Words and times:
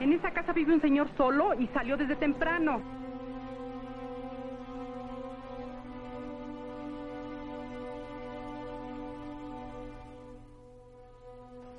En 0.00 0.12
esa 0.12 0.32
casa 0.32 0.52
vive 0.52 0.74
un 0.74 0.80
señor 0.80 1.06
solo 1.16 1.54
y 1.54 1.68
salió 1.68 1.96
desde 1.96 2.16
temprano. 2.16 2.82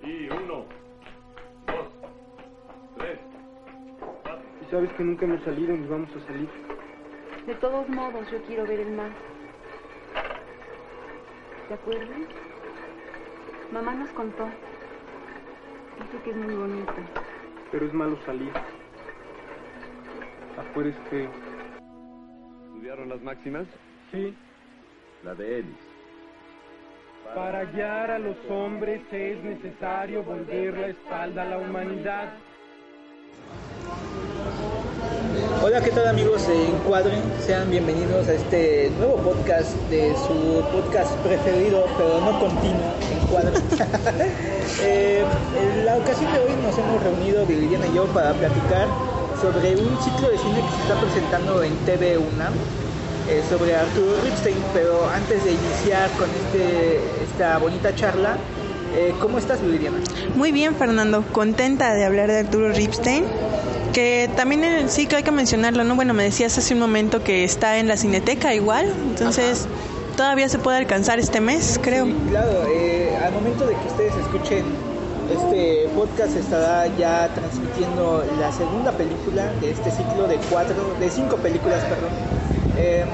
Y 0.02 0.30
uno, 0.30 0.64
dos, 1.68 1.88
tres, 2.98 3.20
cuatro. 4.00 4.42
Y 4.62 4.72
sabes 4.72 4.94
que 4.94 5.04
nunca 5.04 5.26
hemos 5.26 5.44
salido 5.44 5.76
ni 5.76 5.86
vamos 5.88 6.10
a 6.16 6.26
salir. 6.28 6.50
De 7.46 7.56
todos 7.56 7.90
modos, 7.90 8.32
yo 8.32 8.42
quiero 8.44 8.66
ver 8.66 8.80
el 8.80 8.94
mar. 8.94 9.12
¿De 11.68 11.74
acuerdo? 11.74 12.14
Mamá 13.74 13.94
nos 13.94 14.10
contó. 14.12 14.46
Dice 16.00 16.24
que 16.24 16.30
es 16.30 16.38
muy 16.38 16.56
bonito. 16.56 16.94
Pero 17.72 17.86
es 17.86 17.94
malo 17.94 18.18
salir. 18.26 18.52
Afuera 20.58 20.90
es 20.90 21.10
feo. 21.10 21.32
¿Estudiaron 22.68 23.10
las 23.10 23.22
máximas? 23.22 23.66
Sí. 24.12 24.36
La 25.24 25.34
de 25.36 25.60
Ellis. 25.60 25.92
Para 27.34 27.64
guiar 27.66 28.12
a 28.12 28.20
los 28.20 28.36
hombres 28.50 29.02
es 29.12 29.42
necesario 29.44 30.24
volver 30.24 30.78
la 30.78 30.88
espalda 30.88 31.44
a 31.44 31.46
la 31.46 31.58
humanidad. 31.60 32.34
Hola, 35.64 35.80
¿qué 35.80 35.92
tal 35.92 36.08
amigos 36.08 36.48
de 36.48 36.70
Encuadre? 36.70 37.22
Sean 37.46 37.70
bienvenidos 37.70 38.28
a 38.28 38.34
este 38.34 38.92
nuevo 38.98 39.18
podcast 39.18 39.70
de 39.92 40.12
su 40.16 40.64
podcast 40.72 41.14
preferido, 41.18 41.86
pero 42.00 42.20
no 42.20 42.40
continuo, 42.40 42.92
Encuadre. 43.22 43.52
eh, 44.82 45.24
en 45.56 45.86
la 45.86 45.98
ocasión 45.98 46.34
de 46.34 46.40
hoy 46.40 46.52
nos 46.64 46.76
hemos 46.80 47.04
reunido 47.04 47.46
Viridiana 47.46 47.86
y 47.86 47.94
yo 47.94 48.08
para 48.08 48.34
platicar 48.34 48.88
sobre 49.40 49.76
un 49.76 50.02
ciclo 50.02 50.32
de 50.32 50.40
cine 50.40 50.62
que 50.62 50.76
se 50.78 50.82
está 50.82 51.00
presentando 51.00 51.62
en 51.62 51.76
TV 51.86 52.18
UNAM 52.18 52.54
eh, 53.30 53.44
sobre 53.48 53.76
Arturo 53.76 54.20
Ripstein, 54.24 54.58
pero 54.74 55.08
antes 55.12 55.44
de 55.44 55.52
iniciar 55.52 56.10
con 56.18 56.28
este, 56.28 57.02
esta 57.24 57.60
bonita 57.60 57.94
charla, 57.94 58.36
eh, 58.96 59.14
¿cómo 59.22 59.38
estás 59.38 59.62
Viridiana? 59.62 59.98
Muy 60.36 60.52
bien, 60.52 60.76
Fernando. 60.76 61.24
Contenta 61.32 61.94
de 61.94 62.04
hablar 62.04 62.30
de 62.30 62.40
Arturo 62.40 62.74
Ripstein. 62.74 63.26
Que 63.94 64.30
también 64.36 64.64
el 64.64 64.90
ciclo 64.90 65.18
hay 65.18 65.24
que 65.24 65.32
mencionarlo, 65.32 65.84
¿no? 65.84 65.96
Bueno, 65.96 66.14
me 66.14 66.24
decías 66.24 66.58
hace 66.58 66.74
un 66.74 66.80
momento 66.80 67.24
que 67.24 67.44
está 67.44 67.78
en 67.78 67.88
la 67.88 67.98
Cineteca 67.98 68.54
igual, 68.54 68.94
entonces 69.10 69.68
todavía 70.16 70.48
se 70.50 70.60
puede 70.60 70.78
alcanzar 70.78 71.20
este 71.20 71.42
mes, 71.42 71.80
creo. 71.82 72.06
Sí, 72.06 72.16
claro, 72.30 72.68
eh, 72.74 73.18
al 73.24 73.34
momento 73.34 73.66
de 73.66 73.76
que 73.76 73.88
ustedes 73.88 74.14
escuchen 74.16 74.64
este 75.32 75.90
podcast 75.96 76.36
estará 76.36 76.88
ya 76.98 77.30
transmitiendo 77.34 78.24
la 78.40 78.52
segunda 78.52 78.92
película 78.92 79.52
de 79.62 79.72
este 79.72 79.92
ciclo 79.92 80.28
de 80.28 80.38
cuatro, 80.50 80.96
de 81.00 81.10
cinco 81.10 81.38
películas, 81.38 81.84
perdón. 81.84 82.10
Eh, 82.78 83.06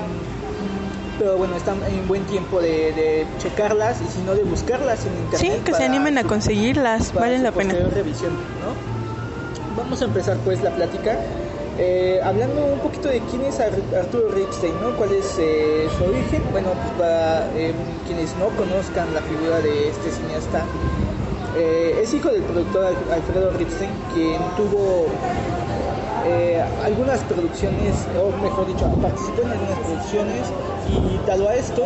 pero 1.19 1.37
bueno, 1.37 1.55
están 1.55 1.79
en 1.83 2.07
buen 2.07 2.23
tiempo 2.25 2.61
de, 2.61 2.93
de, 2.93 3.27
checarlas 3.39 4.01
y 4.01 4.11
si 4.11 4.21
no 4.21 4.35
de 4.35 4.43
buscarlas 4.43 5.05
en 5.05 5.13
internet. 5.13 5.39
Sí, 5.39 5.61
que 5.63 5.73
se 5.73 5.83
animen 5.83 6.17
a 6.17 6.23
conseguirlas, 6.23 7.13
valen 7.13 7.43
la 7.43 7.51
pena. 7.51 7.73
Revisión, 7.73 8.33
¿no? 8.33 8.96
Vamos 9.87 10.01
a 10.01 10.05
empezar 10.05 10.35
pues 10.43 10.61
la 10.61 10.71
plática. 10.71 11.17
Eh, 11.79 12.19
hablando 12.21 12.65
un 12.65 12.79
poquito 12.79 13.07
de 13.07 13.21
quién 13.21 13.45
es 13.45 13.57
Arturo 13.57 14.27
Ripstein, 14.35 14.73
¿no? 14.81 14.89
¿Cuál 14.97 15.13
es 15.13 15.37
eh, 15.39 15.87
su 15.97 16.03
origen? 16.03 16.43
Bueno, 16.51 16.71
pues 16.73 16.91
para 16.99 17.47
eh, 17.55 17.71
quienes 18.05 18.35
no 18.35 18.49
conozcan 18.57 19.13
la 19.13 19.21
figura 19.21 19.61
de 19.61 19.87
este 19.87 20.11
cineasta, 20.11 20.65
es 21.55 22.13
hijo 22.13 22.27
del 22.27 22.41
productor 22.41 22.93
Alfredo 23.13 23.51
Ripstein, 23.51 23.89
quien 24.13 24.41
tuvo 24.57 25.07
algunas 26.83 27.21
producciones, 27.21 27.95
o 28.19 28.35
mejor 28.43 28.67
dicho, 28.67 28.89
participó 29.01 29.43
en 29.43 29.51
algunas 29.51 29.79
producciones 29.79 30.43
y 30.91 31.25
dado 31.25 31.47
a 31.47 31.55
esto, 31.55 31.85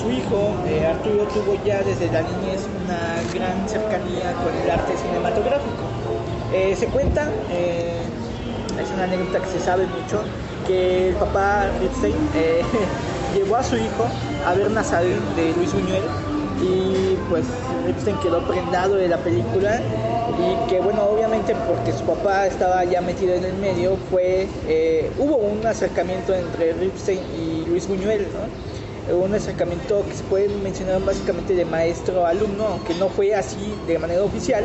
su 0.00 0.10
hijo, 0.12 0.54
Arturo, 0.88 1.24
tuvo 1.24 1.58
ya 1.64 1.82
desde 1.82 2.06
la 2.06 2.22
niñez 2.22 2.62
una 2.84 3.20
gran 3.34 3.68
cercanía 3.68 4.32
con 4.34 4.54
el 4.54 4.70
arte 4.70 4.96
cinematográfico. 4.96 5.97
Eh, 6.52 6.74
se 6.76 6.86
cuenta, 6.86 7.28
es 7.50 8.90
una 8.94 9.04
anécdota 9.04 9.40
que 9.40 9.50
se 9.50 9.60
sabe 9.60 9.86
mucho, 9.86 10.22
que 10.66 11.08
el 11.08 11.14
papá 11.16 11.66
Ripstein 11.80 12.16
llevó 13.34 13.56
a 13.56 13.62
su 13.62 13.76
hijo 13.76 14.06
a 14.46 14.54
ver 14.54 14.70
Nazaret 14.70 15.20
de 15.36 15.52
Luis 15.54 15.72
Buñuel 15.72 16.02
y 16.62 17.16
pues 17.28 17.44
Ripstein 17.86 18.16
quedó 18.18 18.40
prendado 18.48 18.96
de 18.96 19.08
la 19.08 19.18
película 19.18 19.80
y 20.38 20.70
que 20.70 20.80
bueno 20.80 21.04
obviamente 21.04 21.54
porque 21.66 21.92
su 21.92 22.04
papá 22.04 22.46
estaba 22.46 22.84
ya 22.84 23.00
metido 23.00 23.34
en 23.34 23.44
el 23.44 23.54
medio 23.54 23.96
fue 24.10 24.48
hubo 25.18 25.36
un 25.36 25.64
acercamiento 25.66 26.34
entre 26.34 26.72
Ripstein 26.72 27.20
y 27.38 27.64
Luis 27.66 27.86
Buñuel 27.86 28.22
¿no? 28.32 28.68
un 29.14 29.34
acercamiento 29.34 30.04
que 30.06 30.14
se 30.14 30.24
puede 30.24 30.48
mencionar 30.48 31.02
básicamente 31.04 31.54
de 31.54 31.64
maestro 31.64 32.26
alumno, 32.26 32.66
aunque 32.66 32.94
no 32.94 33.08
fue 33.08 33.34
así 33.34 33.74
de 33.86 33.98
manera 33.98 34.22
oficial. 34.22 34.64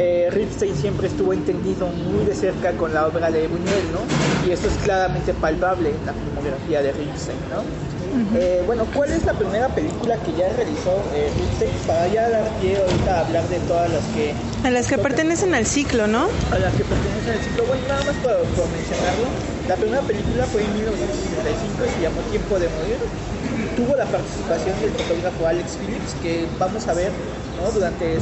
Eh, 0.00 0.28
Ripstein 0.30 0.76
siempre 0.76 1.08
estuvo 1.08 1.32
entendido 1.32 1.88
muy 1.88 2.24
de 2.24 2.32
cerca 2.32 2.70
con 2.72 2.94
la 2.94 3.08
obra 3.08 3.32
de 3.32 3.48
Buñuel, 3.48 3.82
¿no? 3.92 3.98
Y 4.46 4.52
esto 4.52 4.68
es 4.68 4.74
claramente 4.84 5.34
palpable 5.34 5.90
en 5.90 6.06
la 6.06 6.12
filmografía 6.12 6.82
de 6.82 6.92
Ripstein, 6.92 7.38
¿no? 7.50 7.58
Uh 7.58 8.22
-huh. 8.22 8.38
eh, 8.38 8.62
bueno, 8.64 8.86
¿cuál 8.94 9.10
es 9.10 9.24
la 9.24 9.32
primera 9.34 9.68
película 9.68 10.14
que 10.22 10.30
ya 10.38 10.48
realizó 10.54 11.02
eh, 11.14 11.28
Ripstein? 11.36 11.72
Para 11.84 12.06
ya 12.06 12.30
dar 12.30 12.48
pie 12.60 12.78
ahorita 12.78 13.10
a 13.10 13.26
hablar 13.26 13.48
de 13.48 13.58
todas 13.66 13.90
las 13.90 14.04
que... 14.14 14.34
A 14.62 14.70
las 14.70 14.86
que 14.86 14.98
pertenecen 14.98 15.52
al 15.54 15.66
ciclo, 15.66 16.06
¿no? 16.06 16.28
A 16.52 16.58
las 16.58 16.72
que 16.74 16.84
pertenecen 16.84 17.32
al 17.34 17.42
ciclo. 17.42 17.64
Bueno, 17.66 17.82
nada 17.88 18.04
más 18.04 18.16
para, 18.22 18.38
para 18.54 18.68
mencionarlo. 18.70 19.26
La 19.66 19.74
primera 19.74 20.02
película 20.02 20.44
fue 20.46 20.62
en 20.62 20.74
1965 20.74 21.84
y 21.84 21.90
se 21.90 22.00
llamó 22.06 22.20
Tiempo 22.30 22.54
de 22.54 22.68
Morir 22.70 23.02
tuvo 23.76 23.94
la 23.96 24.06
participación 24.06 24.74
del 24.80 24.90
fotógrafo 24.90 25.46
Alex 25.46 25.78
Phillips, 25.78 26.14
que 26.20 26.46
vamos 26.58 26.86
a 26.88 26.94
ver 26.94 27.12
¿no? 27.62 27.70
durante 27.70 28.18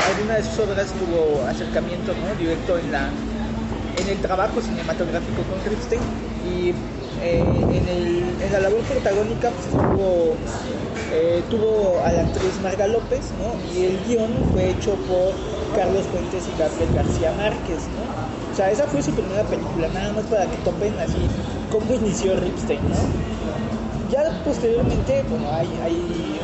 alguna 0.00 0.34
de 0.36 0.42
sus 0.42 0.58
obras 0.58 0.92
tuvo 0.92 1.46
acercamiento 1.46 2.12
¿no? 2.14 2.34
directo 2.38 2.78
en 2.78 2.92
la, 2.92 3.10
en 3.96 4.08
el 4.08 4.18
trabajo 4.18 4.60
cinematográfico 4.60 5.42
con 5.42 5.58
Ripstein 5.70 6.02
y 6.44 6.74
eh, 7.22 7.44
en, 8.42 8.52
la 8.52 8.60
labor 8.60 8.80
protagónica 8.82 9.50
pues, 9.50 9.66
estuvo, 9.66 10.36
eh, 11.12 11.42
tuvo 11.50 12.02
a 12.04 12.12
la 12.12 12.22
actriz 12.22 12.60
Marga 12.62 12.86
López 12.86 13.32
¿no? 13.38 13.54
y 13.72 13.86
el 13.86 13.98
guion 14.06 14.32
fue 14.52 14.70
hecho 14.70 14.94
por 15.06 15.32
Carlos 15.76 16.04
Fuentes 16.12 16.44
y 16.46 16.58
Gabriel 16.58 16.94
García 16.94 17.32
Márquez. 17.32 17.80
¿no? 17.96 18.52
O 18.52 18.56
sea, 18.56 18.70
esa 18.70 18.86
fue 18.86 19.02
su 19.02 19.10
primera 19.12 19.42
película, 19.42 19.88
nada 19.88 20.12
más 20.12 20.24
para 20.26 20.46
que 20.46 20.56
topen 20.58 20.94
así 21.00 21.18
cómo 21.72 21.92
inició 21.94 22.36
Ripstein, 22.36 22.80
¿no? 22.88 23.33
Ya 24.10 24.30
posteriormente, 24.44 25.24
bueno, 25.28 25.48
hay, 25.50 25.68
hay 25.82 25.96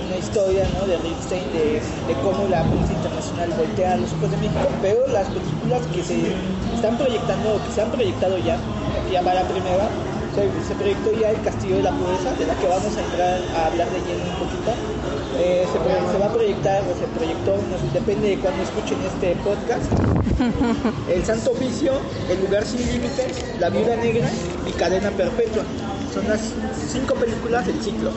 una 0.07 0.17
historia 0.17 0.67
¿no? 0.79 0.87
de 0.87 0.97
Ripstein 0.99 1.53
de, 1.53 1.81
de, 1.81 2.15
cómo 2.23 2.49
la 2.49 2.63
prensa 2.65 2.93
internacional 2.93 3.51
voltea 3.57 3.93
a 3.95 3.97
los 3.97 4.13
ojos 4.15 4.31
de 4.31 4.37
México, 4.39 4.69
pero 4.81 5.07
las 5.09 5.29
películas 5.29 5.83
que 5.93 6.03
se 6.03 6.35
están 6.75 6.97
proyectando, 6.97 7.61
que 7.67 7.73
se 7.73 7.83
han 7.83 7.91
proyectado 7.91 8.39
ya, 8.39 8.57
ya 9.13 9.23
va 9.23 9.35
la 9.35 9.45
primera, 9.45 9.89
se, 10.35 10.47
se, 10.67 10.75
proyectó 10.75 11.13
ya 11.13 11.31
El 11.31 11.43
Castillo 11.43 11.77
de 11.77 11.83
la 11.83 11.93
Pureza, 11.93 12.33
de 12.39 12.47
la 12.47 12.55
que 12.55 12.67
vamos 12.67 12.97
a 12.97 13.01
entrar 13.01 13.41
a 13.55 13.67
hablar 13.67 13.89
de 13.91 13.99
lleno 13.99 14.25
un 14.25 14.39
poquito. 14.39 14.71
Eh, 15.39 15.65
se, 15.67 16.13
se, 16.13 16.19
va 16.19 16.27
a 16.27 16.33
proyectar 16.33 16.83
o 16.83 16.95
se 16.99 17.07
proyectó, 17.17 17.57
no, 17.57 17.93
depende 17.93 18.29
de 18.29 18.39
cuando 18.39 18.63
escuchen 18.63 18.99
este 19.05 19.37
podcast. 19.43 19.91
El 21.09 21.25
Santo 21.25 21.53
Oficio, 21.53 21.93
El 22.29 22.41
Lugar 22.41 22.65
Sin 22.65 22.81
Límites, 22.87 23.45
La 23.59 23.71
Viuda 23.71 23.97
Negra 23.97 24.29
y 24.67 24.73
Cadena 24.73 25.11
Perpetua. 25.11 25.65
Son 26.13 26.27
las 26.27 26.41
cinco 26.91 27.15
películas 27.15 27.67
del 27.67 27.81
ciclo. 27.83 28.11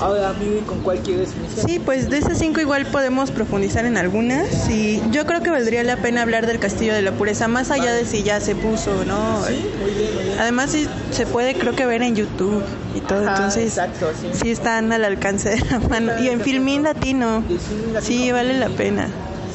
Ahora, 0.00 0.34
Miri, 0.34 0.60
¿con 0.60 0.80
cuál 0.80 0.98
quieres 0.98 1.30
iniciar? 1.38 1.66
Sí, 1.66 1.78
pues 1.78 2.10
de 2.10 2.18
esas 2.18 2.36
cinco 2.38 2.60
igual 2.60 2.84
podemos 2.86 3.30
profundizar 3.30 3.86
en 3.86 3.96
algunas 3.96 4.68
y 4.68 5.00
yo 5.10 5.24
creo 5.24 5.42
que 5.42 5.48
valdría 5.50 5.82
la 5.84 5.96
pena 5.96 6.20
hablar 6.20 6.46
del 6.46 6.58
Castillo 6.58 6.92
de 6.92 7.00
la 7.00 7.12
Pureza, 7.12 7.48
más 7.48 7.70
allá 7.70 7.94
de 7.94 8.04
si 8.04 8.22
ya 8.22 8.40
se 8.40 8.54
puso, 8.54 9.04
¿no? 9.06 9.42
Sí, 9.46 9.64
muy 9.80 9.92
bien, 9.92 10.14
muy 10.14 10.24
bien. 10.24 10.38
Además, 10.38 10.70
sí, 10.72 10.86
se 11.12 11.24
puede 11.24 11.54
creo 11.54 11.74
que 11.74 11.86
ver 11.86 12.02
en 12.02 12.14
YouTube 12.14 12.62
y 12.94 13.00
todo. 13.00 13.22
Ajá, 13.22 13.36
Entonces, 13.36 13.68
exacto, 13.68 14.08
sí. 14.34 14.50
están 14.50 14.92
al 14.92 15.04
alcance 15.04 15.50
de 15.50 15.60
la 15.70 15.78
mano. 15.78 16.12
Y 16.22 16.28
en 16.28 16.42
Filmín 16.42 16.82
Latino. 16.82 17.42
Y 17.48 17.56
Filmín 17.56 17.94
Latino. 17.94 18.00
Sí, 18.02 18.32
vale 18.32 18.58
la 18.58 18.68
pena. 18.68 19.08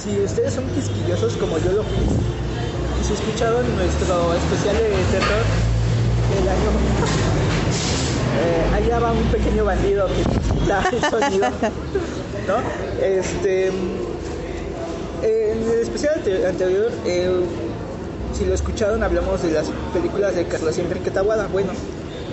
Si 0.03 0.19
ustedes 0.21 0.55
son 0.55 0.65
quisquillosos 0.69 1.37
como 1.37 1.59
yo 1.59 1.71
lo 1.71 1.83
fui, 1.83 1.97
y 2.99 3.03
si 3.03 3.13
escucharon 3.13 3.63
nuestro 3.75 4.33
especial 4.33 4.75
de 4.75 5.19
terror 5.19 5.45
año, 6.39 6.69
eh, 8.39 8.75
allá 8.75 8.99
va 8.99 9.11
un 9.11 9.23
pequeño 9.25 9.65
bandido 9.65 10.07
que 10.07 10.59
quita 10.59 10.83
el 10.91 11.01
sonido. 11.09 11.47
Este, 13.01 13.67
en 13.67 15.63
el 15.71 15.79
especial 15.81 16.13
ante- 16.15 16.47
anterior, 16.47 16.91
eh, 17.05 17.29
si 18.37 18.45
lo 18.45 18.53
escucharon, 18.53 19.03
hablamos 19.03 19.41
de 19.43 19.51
las 19.51 19.67
películas 19.93 20.35
de 20.35 20.45
Carlos 20.45 20.77
Enrique 20.77 21.11
Taboada. 21.11 21.47
Bueno, 21.47 21.69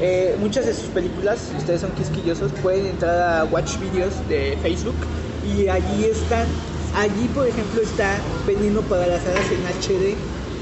eh, 0.00 0.36
muchas 0.40 0.66
de 0.66 0.74
sus 0.74 0.86
películas, 0.86 1.38
si 1.50 1.56
ustedes 1.56 1.80
son 1.80 1.90
quisquillosos, 1.92 2.52
pueden 2.62 2.86
entrar 2.86 3.40
a 3.40 3.44
Watch 3.44 3.78
Videos 3.78 4.12
de 4.28 4.56
Facebook 4.62 4.96
y 5.46 5.68
allí 5.68 6.04
están. 6.04 6.46
Allí, 6.96 7.28
por 7.34 7.46
ejemplo, 7.46 7.82
está 7.82 8.16
Veneno 8.46 8.80
para 8.82 9.06
las 9.06 9.20
Hadas 9.26 9.44
en 9.52 9.66
HD. 9.66 10.16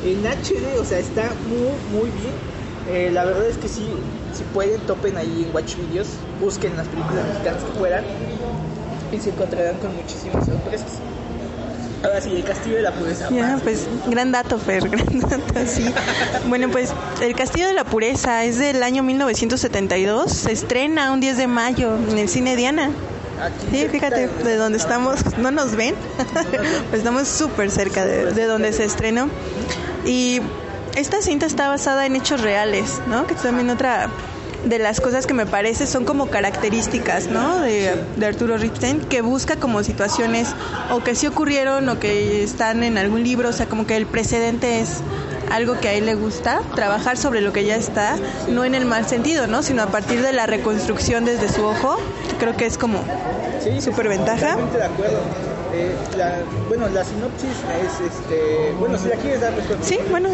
En 0.05 0.27
HD, 0.27 0.79
o 0.81 0.85
sea, 0.85 0.99
está 0.99 1.31
muy, 1.49 1.71
muy 2.01 2.11
bien. 2.11 2.35
Eh, 2.89 3.11
la 3.13 3.25
verdad 3.25 3.47
es 3.47 3.57
que 3.59 3.69
sí, 3.69 3.87
si 4.33 4.45
pueden, 4.45 4.81
topen 4.83 5.17
ahí 5.17 5.45
en 5.49 5.55
Watch 5.55 5.75
Videos, 5.77 6.09
busquen 6.41 6.77
las 6.77 6.87
películas 6.89 7.25
mexicanas 7.27 7.63
que 7.65 7.79
puedan 7.79 8.05
y 9.13 9.19
se 9.19 9.31
encontrarán 9.31 9.77
con 9.79 9.95
muchísimas 9.97 10.47
sorpresas. 10.47 10.99
Ahora 12.05 12.21
sí, 12.21 12.31
el 12.37 12.45
castillo 12.45 12.77
de 12.77 12.83
la 12.83 12.93
pureza. 12.93 13.29
Ya, 13.31 13.43
más. 13.55 13.63
pues 13.63 13.89
gran 14.09 14.31
dato, 14.31 14.59
Fer, 14.59 14.89
gran 14.89 15.19
dato, 15.21 15.55
sí. 15.67 15.93
Bueno, 16.47 16.69
pues 16.71 16.93
El 17.21 17.35
Castillo 17.35 17.67
de 17.67 17.73
la 17.75 17.85
Pureza 17.85 18.45
es 18.45 18.59
del 18.59 18.83
año 18.85 19.03
1972, 19.03 20.31
se 20.31 20.53
estrena 20.53 21.11
un 21.13 21.19
10 21.21 21.37
de 21.39 21.47
mayo 21.49 21.97
en 22.11 22.19
el 22.19 22.29
cine 22.29 22.55
Diana. 22.55 22.91
Aquí 23.43 23.67
Sí, 23.71 23.89
fíjate, 23.89 24.29
de- 24.29 24.45
de 24.45 24.57
donde 24.57 24.79
estamos, 24.79 25.19
¿no 25.39 25.51
nos 25.51 25.75
ven? 25.75 25.95
Pues 26.91 27.01
estamos 27.01 27.27
súper 27.27 27.71
cerca 27.71 28.05
de, 28.07 28.33
de 28.33 28.45
donde 28.45 28.73
se 28.73 28.85
estrenó. 28.85 29.29
Y 30.05 30.41
esta 30.97 31.21
cinta 31.21 31.47
está 31.47 31.69
basada 31.69 32.07
en 32.07 32.17
hechos 32.17 32.41
reales, 32.41 33.01
¿no? 33.07 33.27
Que 33.27 33.35
también 33.35 33.71
otra 33.71 34.09
de 34.65 34.79
las 34.79 35.01
cosas 35.01 35.27
que 35.27 35.35
me 35.35 35.47
parece 35.47 35.87
son 35.87 36.05
como 36.05 36.29
características, 36.29 37.29
¿no? 37.29 37.61
De, 37.61 37.95
de 38.17 38.27
Arturo 38.27 38.57
Ripstein, 38.57 39.01
que 39.01 39.21
busca 39.21 39.57
como 39.57 39.83
situaciones 39.85 40.49
o 40.91 41.01
que 41.01 41.15
sí 41.15 41.27
ocurrieron 41.27 41.89
o 41.89 42.01
que 42.01 42.43
están 42.43 42.83
en 42.83 42.99
algún 42.99 43.23
libro, 43.23 43.51
o 43.51 43.53
sea, 43.53 43.67
como 43.67 43.87
que 43.87 43.97
el 43.97 44.07
precedente 44.07 44.81
es 44.81 45.03
algo 45.51 45.79
que 45.79 45.89
a 45.89 45.93
él 45.93 46.07
le 46.07 46.15
gusta, 46.15 46.63
trabajar 46.75 47.17
sobre 47.17 47.41
lo 47.41 47.53
que 47.53 47.65
ya 47.65 47.77
está, 47.77 48.17
no 48.49 48.65
en 48.65 48.75
el 48.75 48.87
mal 48.87 49.07
sentido, 49.07 49.47
¿no? 49.47 49.63
Sino 49.63 49.83
a 49.83 49.87
partir 49.87 50.23
de 50.23 50.33
la 50.33 50.47
reconstrucción 50.47 51.25
desde 51.25 51.49
su 51.49 51.63
ojo, 51.63 51.99
creo 52.41 52.57
que 52.57 52.67
es 52.67 52.79
como 52.79 53.05
Sí, 53.63 53.81
sí, 53.81 53.91
Eh, 55.73 55.95
la, 56.17 56.39
bueno, 56.69 56.89
la 56.89 57.05
sinopsis 57.05 57.51
es, 57.51 58.01
este, 58.01 58.73
bueno, 58.79 58.97
si 58.99 59.09
la 59.09 59.17
quieres 59.17 59.41
dar, 59.41 59.53
pues, 59.55 59.67
Sí, 59.83 59.99
bueno, 60.11 60.29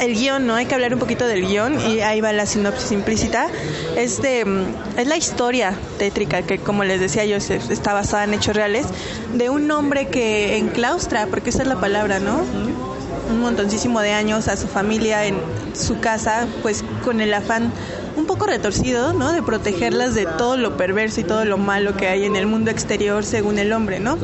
el 0.00 0.14
guion, 0.14 0.46
¿no? 0.46 0.54
Hay 0.54 0.66
que 0.66 0.74
hablar 0.74 0.94
un 0.94 1.00
poquito 1.00 1.26
del 1.26 1.46
guion 1.46 1.78
y 1.90 2.00
ahí 2.00 2.20
va 2.20 2.32
la 2.32 2.46
sinopsis 2.46 2.92
implícita. 2.92 3.48
Es, 3.96 4.22
de, 4.22 4.44
mm, 4.44 4.98
es 4.98 5.06
la 5.06 5.16
historia 5.16 5.74
tétrica 5.98 6.42
que, 6.42 6.58
como 6.58 6.84
les 6.84 7.00
decía 7.00 7.24
yo, 7.24 7.40
se- 7.40 7.56
está 7.56 7.92
basada 7.92 8.24
en 8.24 8.34
hechos 8.34 8.54
reales, 8.56 8.86
de 9.34 9.50
un 9.50 9.70
hombre 9.70 10.06
que 10.08 10.56
enclaustra, 10.56 11.26
porque 11.26 11.50
esa 11.50 11.62
es 11.62 11.68
la 11.68 11.76
palabra, 11.80 12.18
¿no? 12.20 12.42
Un 13.30 13.40
montoncísimo 13.40 14.00
de 14.00 14.12
años 14.12 14.48
a 14.48 14.56
su 14.56 14.68
familia 14.68 15.26
en 15.26 15.36
su 15.74 16.00
casa, 16.00 16.46
pues 16.62 16.84
con 17.04 17.20
el 17.20 17.32
afán 17.34 17.72
un 18.16 18.26
poco 18.26 18.46
retorcido, 18.46 19.12
¿no? 19.12 19.32
De 19.32 19.42
protegerlas 19.42 20.14
de 20.14 20.26
todo 20.26 20.56
lo 20.56 20.76
perverso 20.76 21.20
y 21.20 21.24
todo 21.24 21.44
lo 21.44 21.58
malo 21.58 21.96
que 21.96 22.08
hay 22.08 22.24
en 22.24 22.36
el 22.36 22.46
mundo 22.46 22.70
exterior 22.70 23.24
según 23.24 23.58
el 23.58 23.72
hombre, 23.72 24.00
¿no? 24.00 24.18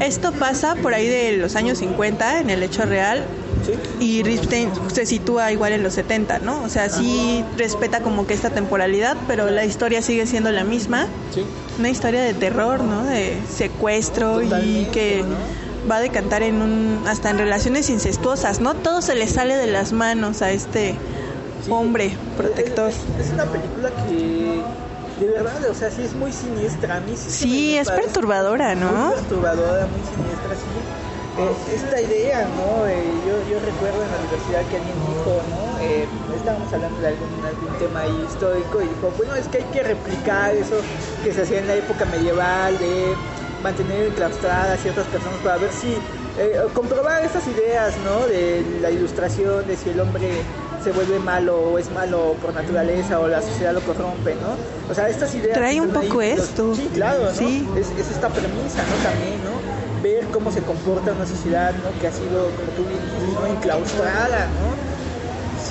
Esto 0.00 0.32
pasa 0.32 0.74
por 0.76 0.94
ahí 0.94 1.06
de 1.06 1.36
los 1.36 1.56
años 1.56 1.78
50 1.78 2.40
en 2.40 2.50
el 2.50 2.62
hecho 2.62 2.84
real 2.84 3.24
y 4.00 4.22
Ripstein 4.22 4.70
se 4.92 5.06
sitúa 5.06 5.52
igual 5.52 5.72
en 5.72 5.82
los 5.82 5.94
70, 5.94 6.40
¿no? 6.40 6.62
O 6.62 6.68
sea, 6.68 6.88
sí 6.88 7.44
respeta 7.56 8.00
como 8.00 8.26
que 8.26 8.34
esta 8.34 8.50
temporalidad, 8.50 9.16
pero 9.28 9.50
la 9.50 9.64
historia 9.64 10.02
sigue 10.02 10.26
siendo 10.26 10.50
la 10.50 10.64
misma. 10.64 11.06
Una 11.78 11.88
historia 11.88 12.22
de 12.22 12.34
terror, 12.34 12.82
¿no? 12.82 13.04
De 13.04 13.36
secuestro 13.48 14.42
y 14.42 14.86
que 14.92 15.24
va 15.90 15.96
a 15.96 16.00
decantar 16.00 16.42
en 16.42 16.62
un 16.62 17.04
hasta 17.06 17.30
en 17.30 17.38
relaciones 17.38 17.90
incestuosas, 17.90 18.60
¿no? 18.60 18.74
Todo 18.74 19.02
se 19.02 19.14
le 19.14 19.26
sale 19.26 19.56
de 19.56 19.66
las 19.66 19.92
manos 19.92 20.42
a 20.42 20.50
este 20.50 20.96
hombre 21.70 22.16
protector. 22.36 22.90
Es, 22.90 23.30
una 23.32 23.44
película 23.44 23.90
que, 24.08 24.62
de 25.20 25.26
verdad, 25.32 25.64
o 25.70 25.74
sea, 25.74 25.90
sí 25.90 26.02
es 26.02 26.14
muy 26.14 26.32
siniestra. 26.32 26.96
A 26.96 27.00
mí 27.00 27.14
sí, 27.16 27.76
es 27.76 27.88
parece 27.88 28.06
perturbadora, 28.06 28.74
Muy 28.74 28.84
¿no? 28.84 29.10
perturbadora, 29.14 29.86
muy 29.86 30.00
siniestra, 30.00 30.54
sí. 30.54 31.02
Eh, 31.38 31.74
esta 31.74 32.00
idea, 32.00 32.46
¿no? 32.56 32.86
Eh, 32.86 33.04
yo, 33.26 33.50
yo 33.50 33.58
recuerdo 33.64 34.02
en 34.04 34.10
la 34.10 34.18
universidad 34.18 34.60
que 34.68 34.76
alguien 34.76 34.96
dijo, 35.08 35.40
¿no? 35.48 35.78
Eh, 35.80 36.06
estábamos 36.36 36.70
hablando 36.72 37.00
de 37.00 37.08
algún, 37.08 37.28
algún 37.44 37.78
tema 37.78 38.00
ahí 38.00 38.26
histórico 38.28 38.82
y 38.82 38.88
dijo, 38.88 39.12
bueno, 39.16 39.34
es 39.36 39.48
que 39.48 39.58
hay 39.58 39.64
que 39.72 39.82
replicar 39.82 40.54
eso 40.54 40.76
que 41.24 41.32
se 41.32 41.42
hacía 41.42 41.60
en 41.60 41.68
la 41.68 41.74
época 41.76 42.04
medieval 42.04 42.76
de 42.78 43.14
mantener 43.62 44.08
enclaustradas 44.08 44.80
ciertas 44.80 45.06
personas 45.06 45.38
para 45.40 45.56
ver 45.56 45.72
si, 45.72 45.96
eh, 46.38 46.60
comprobar 46.74 47.24
estas 47.24 47.46
ideas, 47.46 47.94
¿no? 48.04 48.26
De 48.26 48.62
la 48.80 48.90
ilustración, 48.90 49.66
de 49.66 49.76
si 49.76 49.90
el 49.90 50.00
hombre 50.00 50.42
se 50.82 50.92
vuelve 50.92 51.18
malo 51.18 51.58
o 51.60 51.78
es 51.78 51.90
malo 51.92 52.34
por 52.42 52.52
naturaleza 52.54 53.20
o 53.20 53.28
la 53.28 53.40
sociedad 53.42 53.72
lo 53.72 53.80
corrompe, 53.82 54.34
¿no? 54.34 54.56
O 54.90 54.94
sea, 54.94 55.08
estas 55.08 55.34
ideas... 55.34 55.56
Trae 55.56 55.80
un 55.80 55.96
ahí, 55.96 56.08
poco 56.08 56.20
los- 56.22 56.24
esto. 56.48 56.74
Sí, 56.74 56.90
claro, 56.92 57.24
¿no? 57.24 57.30
Sí. 57.32 57.68
Es, 57.76 57.90
es 57.98 58.10
esta 58.10 58.28
premisa, 58.28 58.84
¿no? 58.86 58.96
También, 58.96 59.40
¿no? 59.44 59.52
Ver 60.02 60.26
cómo 60.32 60.50
se 60.50 60.60
comporta 60.62 61.12
una 61.12 61.26
sociedad, 61.26 61.72
¿no? 61.74 61.98
Que 62.00 62.08
ha 62.08 62.12
sido, 62.12 62.50
como 62.50 62.68
tú 62.72 62.84
dices, 62.84 63.34
¿no? 63.34 63.46
Enclaustrada, 63.46 64.46
¿no? 64.46 64.91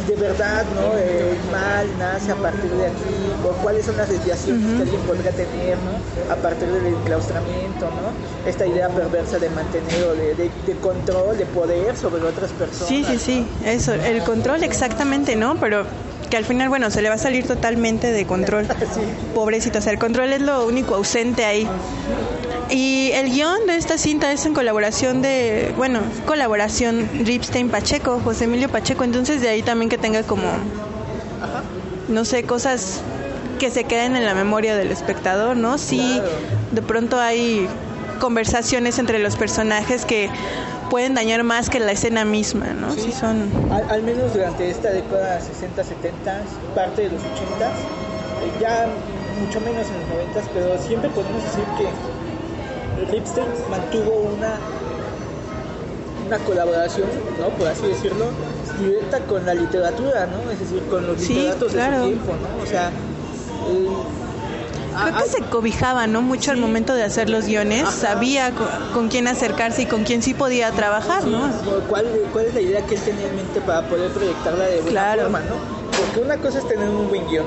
De 0.08 0.16
verdad, 0.16 0.66
¿no? 0.76 0.98
Eh, 0.98 1.32
el 1.38 1.52
mal 1.52 1.88
nace 2.00 2.32
a 2.32 2.36
partir 2.36 2.70
de 2.72 2.88
aquí, 2.88 3.16
o 3.44 3.50
cuáles 3.62 3.86
son 3.86 3.98
las 3.98 4.10
desviaciones 4.10 4.66
que 4.76 4.82
alguien 4.82 5.02
podría 5.02 5.32
tener, 5.32 5.78
¿no? 5.78 6.34
A 6.34 6.36
partir 6.38 6.68
del 6.70 6.88
enclaustramiento, 6.88 7.86
¿no? 7.86 8.50
Esta 8.50 8.66
idea 8.66 8.90
perversa 8.90 9.38
de 9.40 9.50
mantener 9.52 10.04
o 10.04 10.14
de, 10.16 10.34
de- 10.36 10.52
de 10.66 10.76
control, 10.82 11.38
de 11.38 11.46
poder 11.46 11.96
sobre 11.96 12.24
otras 12.24 12.52
personas. 12.52 12.88
Sí, 12.88 13.06
sí, 13.08 13.18
sí, 13.20 13.48
eso, 13.66 13.94
el 13.94 14.24
control 14.24 14.64
exactamente, 14.64 15.36
¿no? 15.36 15.56
Pero 15.58 15.86
que 16.30 16.38
al 16.38 16.46
final, 16.46 16.70
bueno, 16.70 16.90
se 16.92 17.02
le 17.02 17.10
va 17.10 17.16
a 17.16 17.20
salir 17.20 17.46
totalmente 17.46 18.12
de 18.12 18.26
control. 18.26 18.66
Pobrecito, 19.36 19.80
o 19.80 19.82
sea, 19.82 19.92
el 19.94 20.00
control 20.00 20.34
es 20.34 20.42
lo 20.42 20.66
único 20.66 20.96
ausente 20.96 21.46
ahí. 21.46 21.68
Y 22.72 23.12
el 23.14 23.30
guion 23.30 23.68
de 23.68 23.76
esta 23.76 23.98
cinta 23.98 24.32
es 24.32 24.46
en 24.46 24.54
colaboración 24.54 25.22
de, 25.22 25.74
bueno, 25.76 26.00
colaboración 26.26 27.10
Ripstein 27.26 27.70
Pacheco, 27.70 28.22
José 28.24 28.46
Emilio 28.46 28.70
Pacheco, 28.70 29.04
entonces 29.04 29.42
de 29.42 29.50
ahí 29.50 29.62
también 29.62 29.90
que 29.90 29.98
tenga 29.98 30.24
como, 30.24 30.48
no 32.08 32.24
sé, 32.24 32.44
cosas 32.44 33.02
que 33.60 33.72
se 33.72 33.84
queden 33.84 34.16
en 34.16 34.26
la 34.26 34.34
memoria 34.34 34.78
del 34.78 34.90
espectador, 34.90 35.58
¿no? 35.58 35.78
Sí, 35.78 36.22
de 36.72 36.82
pronto 36.82 37.20
hay 37.20 37.68
conversaciones 38.22 39.00
entre 39.00 39.20
los 39.20 39.36
personajes 39.36 40.06
que 40.06 40.30
pueden 40.90 41.14
dañar 41.14 41.44
más 41.44 41.70
que 41.70 41.80
la 41.80 41.92
escena 41.92 42.24
misma, 42.24 42.68
¿no? 42.68 42.92
Sí, 42.94 43.12
son... 43.12 43.50
Al, 43.70 43.90
al 43.90 44.04
menos 44.04 44.34
durante 44.34 44.70
esta 44.70 44.92
década 44.92 45.42
60, 45.42 45.84
70, 45.84 46.42
parte 46.74 47.02
de 47.02 47.10
los 47.10 47.22
80, 47.22 47.68
eh, 47.68 47.72
ya 48.62 48.88
mucho 49.46 49.60
menos 49.60 49.88
en 49.88 50.00
los 50.00 50.10
90, 50.36 50.42
pero 50.54 50.82
siempre 50.82 51.10
podemos 51.10 51.44
decir 51.44 51.64
que 51.78 51.86
Ripstein 53.08 53.48
mantuvo 53.70 54.12
una 54.36 54.58
una 56.28 56.38
colaboración, 56.40 57.10
¿no? 57.40 57.50
por 57.50 57.68
así 57.68 57.88
decirlo, 57.88 58.28
directa 58.80 59.20
con 59.22 59.46
la 59.46 59.54
literatura, 59.54 60.28
¿no? 60.28 60.50
Es 60.52 60.60
decir, 60.60 60.82
con 60.90 61.06
los 61.06 61.20
Sí, 61.20 61.34
literatos 61.34 61.74
de 61.74 61.78
claro. 61.80 62.00
su 62.04 62.08
tiempo, 62.08 62.34
¿no? 62.42 62.64
O 62.64 62.66
sea, 62.66 62.88
eh, 62.90 63.88
Creo 65.04 65.14
ah, 65.16 65.24
que 65.24 65.30
se 65.30 65.44
cobijaba, 65.50 66.06
¿no? 66.08 66.22
Mucho 66.22 66.52
al 66.52 66.58
momento 66.58 66.94
de 66.94 67.04
hacer 67.04 67.30
los 67.30 67.46
guiones, 67.46 67.84
Ajá. 67.84 67.92
sabía 67.92 68.52
co- 68.52 68.68
con 68.94 69.08
quién 69.10 69.28
acercarse 69.28 69.82
y 69.84 69.86
con 69.88 70.04
quién 70.04 70.22
sí 70.22 70.34
podía 70.34 70.72
trabajar, 70.72 71.26
¿no? 71.26 71.50
¿Cuál, 71.90 72.06
¿Cuál 72.32 72.46
es 72.46 72.54
la 72.54 72.62
idea 72.62 72.82
que 72.86 72.96
él 72.96 73.02
tenía 73.02 73.28
en 73.28 73.36
mente 73.38 73.60
para 73.62 73.88
poder 73.88 74.12
proyectarla 74.12 74.66
de 74.66 74.76
buena 74.82 74.90
Claro. 74.92 75.22
forma, 75.24 75.40
¿no? 75.40 75.56
Porque 75.98 76.20
una 76.20 76.38
cosa 76.38 76.60
es 76.60 76.68
tener 76.68 76.88
un 76.90 77.08
buen 77.10 77.26
guion 77.28 77.46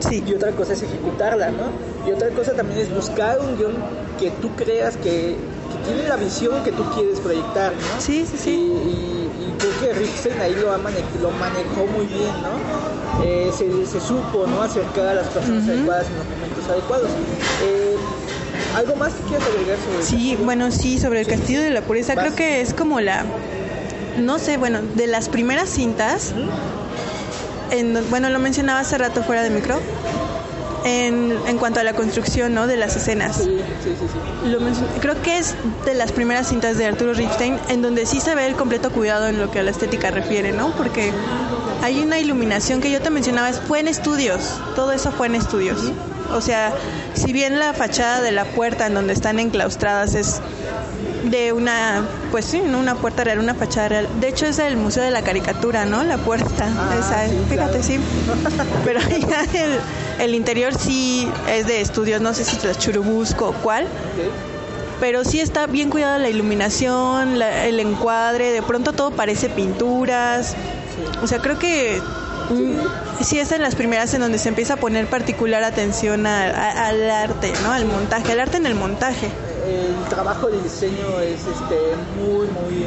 Sí. 0.00 0.22
y 0.26 0.34
otra 0.34 0.52
cosa 0.52 0.72
es 0.74 0.82
ejecutarla, 0.82 1.50
¿no? 1.50 1.64
Y 2.08 2.12
otra 2.12 2.28
cosa 2.30 2.52
también 2.52 2.80
es 2.80 2.94
buscar 2.94 3.38
un 3.40 3.56
guion 3.56 3.74
que 4.18 4.30
tú 4.30 4.50
creas 4.56 4.96
que, 4.96 5.36
que 5.36 5.78
tiene 5.92 6.08
la 6.08 6.16
visión 6.16 6.62
que 6.64 6.72
tú 6.72 6.84
quieres 6.94 7.20
proyectar, 7.20 7.72
¿no? 7.72 8.00
Sí, 8.00 8.26
sí, 8.30 8.36
sí. 8.38 8.50
Y, 8.50 8.88
y- 8.88 9.22
y 9.48 9.54
creo 9.58 9.72
que 9.80 9.98
Ripstein 9.98 10.40
ahí 10.40 10.54
lo, 10.54 10.68
mane- 10.78 11.04
lo 11.22 11.30
manejó 11.32 11.86
muy 11.96 12.06
bien, 12.06 12.32
¿no? 12.42 13.24
Eh, 13.24 13.50
se, 13.56 13.86
se 13.86 14.00
supo, 14.00 14.46
¿no? 14.46 14.62
Acercar 14.62 15.08
a 15.08 15.14
las 15.14 15.26
personas 15.28 15.66
adecuadas 15.68 16.06
en 16.08 16.16
los 16.18 16.26
momentos 16.26 16.68
adecuados. 16.70 17.08
Eh, 17.64 17.96
¿Algo 18.76 18.96
más 18.96 19.14
que 19.14 19.22
quieras 19.28 19.48
agregar 19.48 19.78
sobre 19.78 20.02
Sí, 20.02 20.36
bueno, 20.44 20.70
sí, 20.70 20.98
sobre 20.98 21.20
el 21.20 21.26
Castillo 21.26 21.62
de 21.62 21.70
la 21.70 21.80
Pureza, 21.80 22.14
Vas. 22.14 22.24
creo 22.26 22.36
que 22.36 22.60
es 22.60 22.74
como 22.74 23.00
la, 23.00 23.24
no 24.18 24.38
sé, 24.38 24.58
bueno, 24.58 24.80
de 24.94 25.06
las 25.06 25.28
primeras 25.30 25.70
cintas 25.70 26.32
en, 27.70 28.08
bueno, 28.10 28.28
lo 28.30 28.38
mencionaba 28.38 28.80
hace 28.80 28.98
rato 28.98 29.22
fuera 29.22 29.42
de 29.42 29.50
micro, 29.50 29.80
en, 30.84 31.36
en 31.48 31.58
cuanto 31.58 31.80
a 31.80 31.82
la 31.82 31.94
construcción 31.94 32.54
¿no? 32.54 32.66
de 32.68 32.76
las 32.76 32.94
escenas. 32.96 33.36
Sí, 33.36 33.58
sí, 33.82 33.94
sí. 33.98 34.48
Lo 34.48 34.58
creo 35.00 35.20
que 35.20 35.38
es 35.38 35.54
de 35.84 35.94
las 35.94 36.12
primeras 36.12 36.48
cintas 36.48 36.78
de 36.78 36.86
Arturo 36.86 37.12
Ripstein 37.12 37.58
en 37.68 37.82
donde 37.82 38.06
sí 38.06 38.20
se 38.20 38.34
ve 38.36 38.46
el 38.46 38.54
completo 38.54 38.90
cuidado 38.90 39.26
en 39.26 39.38
lo 39.40 39.50
que 39.50 39.58
a 39.58 39.62
la 39.64 39.72
estética 39.72 40.10
refiere, 40.12 40.52
¿no? 40.52 40.70
Porque 40.76 41.10
hay 41.82 42.00
una 42.00 42.20
iluminación 42.20 42.80
que 42.80 42.90
yo 42.92 43.00
te 43.00 43.10
mencionaba, 43.10 43.48
es- 43.50 43.60
fue 43.60 43.80
en 43.80 43.88
estudios, 43.88 44.60
todo 44.76 44.92
eso 44.92 45.10
fue 45.10 45.26
en 45.26 45.34
estudios. 45.34 45.92
O 46.32 46.40
sea, 46.40 46.72
si 47.14 47.32
bien 47.32 47.58
la 47.58 47.72
fachada 47.72 48.20
de 48.20 48.30
la 48.30 48.44
puerta 48.44 48.86
en 48.86 48.94
donde 48.94 49.12
están 49.12 49.40
enclaustradas 49.40 50.14
es 50.14 50.40
de 51.30 51.52
una, 51.52 52.02
pues 52.30 52.44
sí, 52.44 52.62
¿no? 52.64 52.78
una 52.78 52.94
puerta 52.94 53.24
real, 53.24 53.38
una 53.38 53.54
fachada 53.54 53.88
real. 53.88 54.08
De 54.20 54.28
hecho 54.28 54.46
es 54.46 54.56
del 54.56 54.76
Museo 54.76 55.02
de 55.02 55.10
la 55.10 55.22
Caricatura, 55.22 55.84
¿no? 55.84 56.04
La 56.04 56.18
puerta, 56.18 56.66
Ah, 56.78 56.96
esa, 56.98 57.26
sí, 57.28 57.36
fíjate, 57.48 57.78
claro. 57.78 57.82
sí. 57.82 58.00
Pero 58.84 59.00
ya 59.28 59.42
el, 59.64 59.78
el 60.20 60.34
interior 60.34 60.74
sí 60.78 61.28
es 61.48 61.66
de 61.66 61.80
estudios, 61.80 62.20
no 62.20 62.32
sé 62.34 62.44
si 62.44 62.56
es 62.66 62.78
Churubusco 62.78 63.48
o 63.48 63.52
cuál, 63.54 63.86
pero 65.00 65.24
sí 65.24 65.40
está 65.40 65.66
bien 65.66 65.90
cuidada 65.90 66.18
la 66.18 66.30
iluminación, 66.30 67.38
la- 67.38 67.66
el 67.66 67.80
encuadre, 67.80 68.52
de 68.52 68.62
pronto 68.62 68.92
todo 68.92 69.10
parece 69.10 69.48
pinturas. 69.48 70.54
O 71.22 71.26
sea, 71.26 71.38
creo 71.40 71.58
que 71.58 72.00
mm, 72.50 73.22
sí 73.24 73.38
es 73.38 73.52
en 73.52 73.60
las 73.62 73.74
primeras 73.74 74.14
en 74.14 74.20
donde 74.20 74.38
se 74.38 74.48
empieza 74.48 74.74
a 74.74 74.76
poner 74.76 75.06
particular 75.06 75.64
atención 75.64 76.26
a- 76.26 76.44
a- 76.46 76.86
al 76.86 77.10
arte, 77.10 77.52
¿no? 77.62 77.72
Al 77.72 77.84
montaje, 77.84 78.32
al 78.32 78.40
arte 78.40 78.56
en 78.56 78.66
el 78.66 78.74
montaje. 78.74 79.28
El 79.66 80.08
trabajo 80.08 80.48
de 80.48 80.60
diseño 80.62 81.20
es 81.20 81.40
este 81.46 81.78
muy 82.16 82.46
muy 82.58 82.84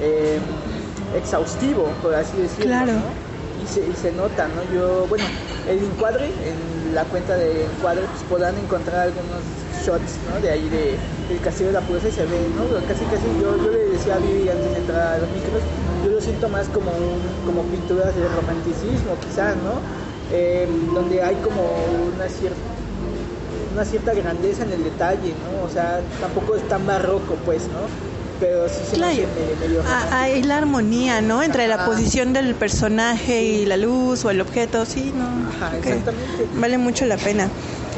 eh, 0.00 0.38
exhaustivo 1.16 1.84
por 2.02 2.14
así 2.14 2.36
decirlo 2.38 2.66
Claro. 2.66 2.92
¿no? 2.92 3.02
y, 3.62 3.66
se, 3.66 3.80
y 3.80 3.94
se 3.94 4.12
nota 4.12 4.48
no 4.48 4.62
yo 4.74 5.06
bueno 5.08 5.24
el 5.68 5.78
encuadre 5.84 6.26
en 6.26 6.94
la 6.94 7.04
cuenta 7.04 7.36
de 7.36 7.64
encuadre 7.64 8.02
pues 8.10 8.22
podrán 8.28 8.56
encontrar 8.58 9.00
algunos 9.08 9.42
shots 9.84 10.18
no 10.32 10.40
de 10.40 10.50
ahí 10.50 10.68
de 10.68 10.96
del 11.28 11.40
castillo 11.40 11.68
de 11.68 11.74
la 11.74 11.80
pureza 11.82 12.08
y 12.08 12.12
se 12.12 12.24
ve 12.26 12.38
no 12.56 12.64
casi 12.88 13.04
casi 13.04 13.26
yo, 13.40 13.56
yo 13.62 13.70
le 13.70 13.90
decía 13.90 14.16
a 14.16 14.18
Vivi 14.18 14.48
antes 14.48 14.70
de 14.72 14.78
entrar 14.78 15.14
a 15.14 15.18
los 15.18 15.28
micros 15.30 15.62
yo 16.04 16.10
lo 16.10 16.20
siento 16.20 16.48
más 16.48 16.66
como 16.68 16.90
un, 16.90 17.20
como 17.46 17.62
pinturas 17.64 18.14
de 18.16 18.26
romanticismo 18.28 19.14
quizás 19.26 19.56
no 19.56 19.74
Eh, 20.32 20.64
donde 20.94 21.20
hay 21.26 21.34
como 21.42 21.58
una 22.14 22.28
cierta 22.28 22.70
una 23.72 23.84
cierta 23.84 24.12
grandeza 24.14 24.64
en 24.64 24.72
el 24.72 24.84
detalle, 24.84 25.32
¿no? 25.44 25.64
O 25.66 25.70
sea, 25.72 26.00
tampoco 26.20 26.56
es 26.56 26.66
tan 26.68 26.86
barroco, 26.86 27.36
pues, 27.44 27.62
¿no? 27.64 28.10
Pero 28.40 28.68
sí 28.68 28.76
se 28.88 28.96
Claro. 28.96 29.12
medio, 29.12 29.28
medio 29.60 29.82
Ah, 29.86 30.22
Hay 30.22 30.42
la 30.42 30.56
armonía, 30.56 31.20
¿no? 31.20 31.42
Entre 31.42 31.68
la 31.68 31.84
posición 31.84 32.32
del 32.32 32.54
personaje 32.54 33.42
y 33.44 33.66
la 33.66 33.76
luz 33.76 34.24
o 34.24 34.30
el 34.30 34.40
objeto, 34.40 34.86
sí, 34.86 35.12
¿no? 35.14 35.26
Ajá, 35.50 35.76
exactamente. 35.76 36.46
Vale 36.54 36.78
mucho 36.78 37.04
la 37.04 37.16
pena. 37.18 37.48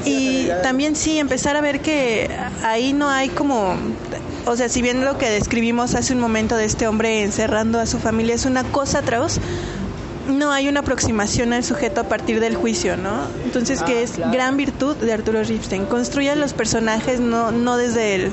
Y 0.04 0.48
también 0.64 0.96
sí, 0.96 1.18
empezar 1.18 1.56
a 1.56 1.60
ver 1.60 1.80
que 1.80 2.28
ahí 2.64 2.92
no 2.92 3.08
hay 3.08 3.28
como... 3.28 3.74
O 4.46 4.56
sea, 4.56 4.68
si 4.68 4.82
bien 4.82 5.04
lo 5.04 5.16
que 5.18 5.30
describimos 5.30 5.94
hace 5.94 6.12
un 6.12 6.18
momento 6.18 6.56
de 6.56 6.64
este 6.64 6.88
hombre 6.88 7.22
encerrando 7.22 7.78
a 7.78 7.86
su 7.86 8.00
familia 8.00 8.34
es 8.34 8.44
una 8.44 8.64
cosa 8.64 8.98
atroz, 8.98 9.38
no 10.28 10.50
hay 10.52 10.68
una 10.68 10.80
aproximación 10.80 11.52
al 11.52 11.64
sujeto 11.64 12.00
a 12.00 12.04
partir 12.04 12.40
del 12.40 12.54
juicio, 12.56 12.96
¿no? 12.96 13.22
Entonces, 13.44 13.80
Ah, 13.82 13.84
que 13.86 14.02
es 14.02 14.12
claro. 14.12 14.32
gran 14.32 14.56
virtud 14.56 14.96
de 14.96 15.12
Arturo 15.12 15.42
Ripstein. 15.42 15.86
Construye 15.86 16.30
a 16.30 16.36
los 16.36 16.52
personajes 16.52 17.20
no, 17.20 17.50
no 17.52 17.76
desde 17.76 18.14
el- 18.14 18.32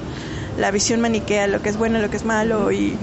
la 0.58 0.72
visión 0.72 1.00
maniquea, 1.02 1.48
lo 1.48 1.62
que 1.62 1.70
es 1.70 1.78
bueno, 1.78 2.00
lo 2.00 2.10
que 2.10 2.18
es 2.18 2.26
malo 2.26 2.72
y... 2.72 2.98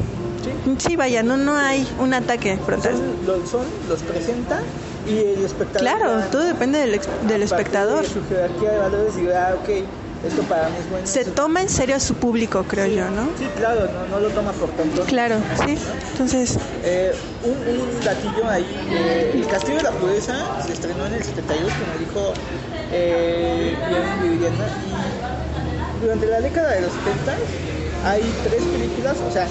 Sí, 0.79 0.95
vaya, 0.97 1.23
no, 1.23 1.37
no 1.37 1.57
hay 1.57 1.87
un 1.99 2.15
ataque 2.15 2.59
frontal. 2.65 2.93
Son, 2.93 3.27
los, 3.27 3.49
son, 3.49 3.63
los 3.89 4.03
presenta 4.03 4.61
y 5.09 5.19
el 5.19 5.45
espectador. 5.45 5.81
Claro, 5.81 6.21
todo 6.31 6.45
depende 6.45 6.79
del, 6.79 7.01
del 7.27 7.43
espectador. 7.43 8.03
De 8.03 8.09
su 8.09 8.25
jerarquía 8.29 8.71
de 8.73 8.79
valores 8.79 9.15
y 9.17 9.29
ah, 9.31 9.55
esto 10.27 10.43
para 10.43 10.69
mí 10.69 10.77
es 10.81 10.91
bueno. 10.91 11.07
Se 11.07 11.25
toma 11.25 11.63
en 11.63 11.69
serio 11.69 11.97
a 11.97 12.01
su 12.01 12.15
público, 12.15 12.65
creo 12.69 12.87
yo, 12.87 13.09
¿no? 13.11 13.29
Sí, 13.39 13.47
claro, 13.57 13.89
no, 13.93 14.07
no 14.09 14.21
lo 14.21 14.29
toma 14.31 14.53
por 14.53 14.71
tonto. 14.71 15.03
Claro, 15.05 15.37
sí. 15.65 15.77
Entonces, 16.13 16.59
Eh, 16.85 17.13
un, 17.45 17.53
un 17.53 18.05
datillo 18.05 18.49
ahí, 18.49 18.67
eh, 18.93 19.33
El 19.35 19.47
Castillo 19.47 19.79
de 19.79 19.83
la 19.85 19.91
Pureza 19.93 20.35
se 20.65 20.73
estrenó 20.73 21.07
en 21.07 21.15
el 21.15 21.23
72, 21.25 21.73
como 21.73 21.99
dijo 21.99 22.33
eh, 22.93 23.77
Viviana, 24.23 24.67
y 24.87 26.03
durante 26.03 26.27
la 26.27 26.41
década 26.41 26.73
de 26.73 26.83
los 26.83 26.93
70 26.93 27.37
hay 28.05 28.23
tres 28.45 28.63
películas, 28.63 29.17
o 29.29 29.33
sea, 29.33 29.49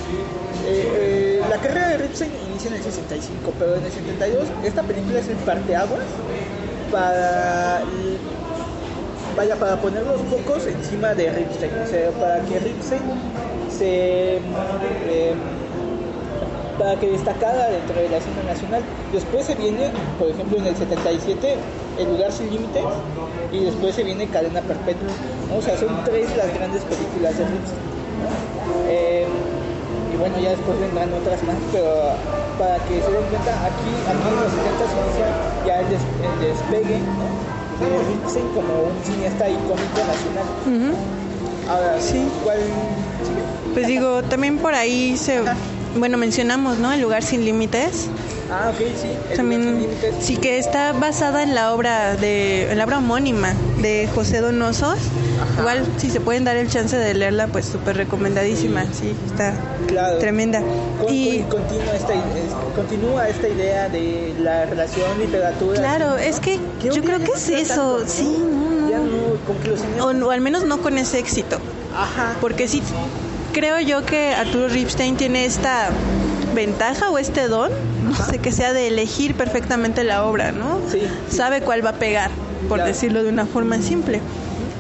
eh, 0.68 1.42
la 1.50 1.58
carrera 1.58 1.90
de 1.90 1.98
Ripstein 1.98 2.32
inicia 2.50 2.70
en 2.70 2.76
el 2.78 2.84
65, 2.84 3.54
pero 3.60 3.76
en 3.76 3.86
el 3.86 3.92
72 3.92 4.48
esta 4.64 4.84
película 4.84 5.20
es 5.20 5.28
el 5.28 5.36
parteaguas 5.38 6.02
para 6.92 7.82
vaya 9.36 9.56
para 9.56 9.76
poner 9.78 10.04
los 10.04 10.22
focos 10.22 10.66
encima 10.68 11.14
de 11.14 11.30
Ripstein, 11.32 11.72
o 11.84 11.88
sea, 11.88 12.10
para 12.12 12.40
que 12.42 12.60
Ripstein 12.60 13.02
se 13.70 14.38
eh, 14.38 15.34
para 16.80 16.96
que 17.00 17.10
destacara 17.12 17.70
dentro 17.70 17.96
de 18.02 18.10
la 18.10 18.18
escena 18.18 18.44
nacional. 18.46 18.82
Después 19.14 19.46
se 19.46 19.56
viene, 19.56 19.90
por 20.20 20.30
ejemplo, 20.30 20.58
en 20.58 20.68
el 20.68 20.76
77, 20.76 21.56
El 22.00 22.10
lugar 22.12 22.32
sin 22.34 22.50
límites, 22.50 22.84
y 23.52 23.64
después 23.64 23.96
se 23.96 24.04
viene 24.04 24.28
Cadena 24.28 24.60
Perpetua. 24.62 25.08
O 25.58 25.62
sea, 25.62 25.78
son 25.78 26.04
tres 26.04 26.36
las 26.36 26.54
grandes 26.54 26.82
películas 26.84 27.38
de 27.38 27.46
Ripstein. 27.46 27.80
¿no? 28.20 28.90
Eh, 28.90 29.26
y 30.14 30.18
bueno, 30.18 30.38
ya 30.40 30.50
después 30.52 30.80
vendrán 30.80 31.14
otras 31.14 31.42
más, 31.44 31.56
pero 31.72 32.12
para 32.60 32.76
que 32.86 33.00
se 33.02 33.12
den 33.12 33.24
cuenta, 33.32 33.52
aquí, 33.66 33.92
aquí 34.08 34.28
en 34.28 34.36
los 34.44 34.52
70 34.52 34.88
se 34.88 34.96
inicia 35.00 35.28
ya 35.66 35.80
el, 35.80 35.90
des- 35.90 36.12
el 36.24 36.36
despegue 36.40 37.00
¿no? 37.00 37.28
Como 38.54 38.84
un 38.84 39.04
cineasta 39.04 39.50
icónico 39.50 40.02
nacional. 40.08 40.96
Ahora, 41.70 42.00
Sí. 42.00 42.28
¿cuál 42.44 42.60
pues 43.74 43.88
digo, 43.88 44.24
también 44.24 44.58
por 44.58 44.74
ahí 44.74 45.18
se... 45.18 45.42
Bueno, 45.98 46.18
mencionamos, 46.18 46.78
¿no? 46.78 46.92
El 46.94 47.02
lugar 47.02 47.24
sin 47.24 47.44
límites. 47.44 48.08
Ah, 48.52 48.70
ok, 48.70 48.78
sí. 48.78 49.08
El 49.32 49.38
También 49.38 49.88
sí 50.20 50.38
que 50.38 50.58
está 50.58 50.94
basada 50.94 51.42
en 51.44 51.56
la 51.56 51.74
obra 51.74 52.16
de 52.16 52.72
en 52.72 52.78
la 52.78 52.86
obra 52.86 53.00
homónima 53.00 53.54
de 53.82 54.08
José 54.14 54.42
Igual 55.60 55.84
si 55.98 56.10
se 56.10 56.20
pueden 56.20 56.44
dar 56.44 56.56
el 56.58 56.70
chance 56.70 56.96
de 56.98 57.14
leerla, 57.14 57.48
pues 57.48 57.66
súper 57.66 57.98
recomendadísima. 57.98 58.86
Sí, 58.94 59.16
está 59.28 59.54
Claro. 59.88 60.18
tremenda. 60.20 60.62
Con- 60.62 61.14
Y 61.14 61.40
con- 61.50 61.62
continúa, 61.62 61.96
esta, 61.96 62.14
es- 62.14 62.54
continúa 62.76 63.28
esta 63.30 63.48
idea 63.48 63.90
de 63.90 64.34
la 64.40 64.66
relación 64.66 65.20
literatura. 65.20 65.80
claro, 65.80 66.18
es 66.18 66.40
que 66.40 66.60
yo 66.84 67.02
creo 67.04 67.20
que 67.20 67.32
es 67.32 67.50
eso. 67.50 68.02
Sí, 68.08 68.38
no, 68.40 68.90
Ya 68.90 68.98
no. 69.00 69.06
no, 69.06 70.24
O, 70.24 70.28
o 70.28 70.32
al 70.32 70.42
menos 70.42 70.64
no 70.66 70.82
con 70.82 70.98
ese 70.98 71.20
éxito. 71.20 71.58
Ajá. 71.96 72.36
Porque 72.42 72.68
sí, 72.68 72.82
creo 73.54 73.80
yo 73.80 74.06
que 74.06 74.34
Arturo 74.34 74.68
Ripstein 74.68 75.16
tiene 75.18 75.46
esta 75.46 75.90
ventaja 76.54 77.10
o 77.10 77.18
este 77.18 77.48
don, 77.48 77.70
no 78.04 78.16
sé, 78.16 78.40
que 78.40 78.52
sea 78.52 78.74
de 78.74 78.88
elegir 78.88 79.36
perfectamente 79.36 80.04
la 80.04 80.24
obra, 80.26 80.52
¿no? 80.52 80.80
Sí, 80.92 81.02
sí. 81.30 81.36
Sabe 81.38 81.62
cuál 81.62 81.86
va 81.86 81.92
a 81.92 81.94
pegar, 82.00 82.32
por 82.70 82.78
Claro. 82.78 82.88
decirlo 82.92 83.24
de 83.24 83.30
una 83.30 83.46
forma 83.46 83.82
simple. 83.82 84.22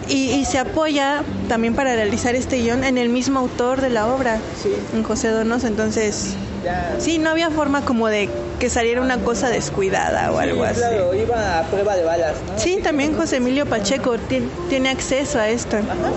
Y, 0.07 0.31
y 0.33 0.45
se 0.45 0.59
apoya 0.59 1.23
también 1.49 1.73
para 1.73 1.95
realizar 1.95 2.35
este 2.35 2.57
guion 2.57 2.83
en 2.83 2.97
el 2.97 3.09
mismo 3.09 3.39
autor 3.39 3.81
de 3.81 3.89
la 3.89 4.07
obra, 4.07 4.39
Sí, 4.61 4.71
en 4.93 5.03
José 5.03 5.29
Donoso. 5.29 5.65
Entonces, 5.67 6.35
ya. 6.63 6.95
sí, 6.99 7.17
no 7.17 7.31
había 7.31 7.49
forma 7.49 7.81
como 7.83 8.07
de 8.07 8.29
que 8.59 8.69
saliera 8.69 9.01
una 9.01 9.17
cosa 9.17 9.49
descuidada 9.49 10.31
o 10.31 10.37
algo 10.39 10.63
Sí, 10.63 10.69
así. 10.71 10.79
Claro, 10.79 11.13
iba 11.15 11.59
a 11.59 11.63
prueba 11.63 11.95
de 11.95 12.03
balas, 12.03 12.33
¿no? 12.51 12.59
Sí, 12.59 12.73
Así 12.75 12.81
también 12.83 13.11
que- 13.11 13.17
José 13.17 13.37
Emilio 13.37 13.65
Pacheco 13.65 14.17
ti- 14.17 14.47
tiene 14.69 14.89
acceso 14.89 15.39
a 15.39 15.49
esto. 15.49 15.77
Ajá. 15.77 16.11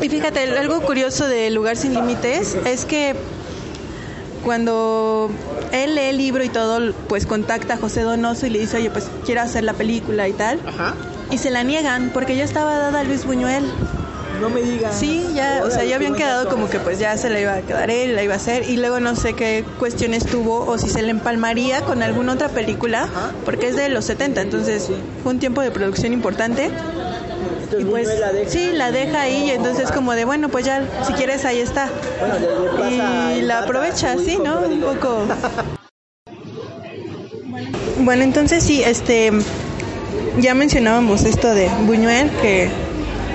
Y 0.00 0.08
fíjate, 0.08 0.40
algo 0.58 0.80
curioso 0.82 1.26
de 1.28 1.50
Lugar 1.50 1.76
sin 1.76 1.94
Límites 1.94 2.56
es 2.64 2.84
que 2.84 3.14
cuando 4.44 5.30
él 5.72 5.94
lee 5.94 6.02
el 6.10 6.18
libro 6.18 6.44
y 6.44 6.48
todo, 6.48 6.92
pues 7.08 7.26
contacta 7.26 7.74
a 7.74 7.76
José 7.76 8.02
Donoso 8.02 8.46
y 8.46 8.50
le 8.50 8.58
dice, 8.60 8.76
oye, 8.78 8.90
pues 8.90 9.06
quiero 9.24 9.40
hacer 9.42 9.64
la 9.64 9.74
película 9.74 10.28
y 10.28 10.32
tal. 10.32 10.60
Ajá. 10.66 10.94
Y 11.30 11.38
se 11.38 11.50
la 11.50 11.62
niegan 11.62 12.10
porque 12.14 12.36
ya 12.36 12.44
estaba 12.44 12.76
dada 12.78 13.00
a 13.00 13.04
Luis 13.04 13.24
Buñuel. 13.24 13.64
No 14.40 14.50
me 14.50 14.62
digas. 14.62 14.94
Sí, 14.98 15.26
ya, 15.34 15.62
o 15.64 15.70
sea, 15.70 15.84
ya 15.84 15.96
habían 15.96 16.14
quedado 16.14 16.48
como 16.48 16.70
que 16.70 16.78
pues 16.78 16.98
ya 17.00 17.16
se 17.16 17.28
la 17.28 17.40
iba 17.40 17.54
a 17.54 17.60
quedar 17.62 17.90
él, 17.90 18.14
la 18.14 18.22
iba 18.22 18.34
a 18.34 18.36
hacer. 18.36 18.68
Y 18.68 18.76
luego 18.76 19.00
no 19.00 19.16
sé 19.16 19.34
qué 19.34 19.64
cuestiones 19.78 20.24
tuvo 20.26 20.60
o 20.64 20.78
si 20.78 20.88
se 20.88 21.02
le 21.02 21.10
empalmaría 21.10 21.82
con 21.82 22.02
alguna 22.02 22.34
otra 22.34 22.48
película, 22.48 23.08
porque 23.44 23.68
es 23.68 23.76
de 23.76 23.88
los 23.88 24.04
70, 24.04 24.40
entonces 24.42 24.88
fue 25.22 25.32
un 25.32 25.40
tiempo 25.40 25.60
de 25.60 25.70
producción 25.72 26.12
importante. 26.12 26.70
Entonces, 27.64 27.80
Y 27.80 27.84
pues 27.84 28.20
la 28.20 28.32
deja. 28.32 28.50
sí, 28.50 28.70
la 28.72 28.92
deja 28.92 29.22
ahí 29.22 29.48
y 29.48 29.50
entonces 29.50 29.90
como 29.90 30.14
de 30.14 30.24
bueno, 30.24 30.48
pues 30.48 30.64
ya 30.64 30.82
si 31.06 31.12
quieres 31.14 31.44
ahí 31.44 31.58
está. 31.58 31.88
Bueno, 32.20 32.88
Y 33.36 33.42
la 33.42 33.58
aprovecha, 33.60 34.16
sí, 34.18 34.38
¿no? 34.42 34.60
Un 34.60 34.80
poco. 34.80 35.26
Bueno, 38.00 38.22
entonces 38.22 38.62
sí, 38.62 38.82
este 38.82 39.32
ya 40.38 40.54
mencionábamos 40.54 41.24
esto 41.24 41.54
de 41.54 41.68
Buñuel 41.86 42.30
que 42.42 42.68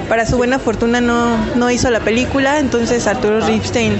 para 0.09 0.25
su 0.25 0.37
buena 0.37 0.59
fortuna 0.59 1.01
no, 1.01 1.37
no 1.55 1.71
hizo 1.71 1.89
la 1.89 1.99
película, 1.99 2.59
entonces 2.59 3.07
Arturo 3.07 3.39
Ripstein 3.45 3.93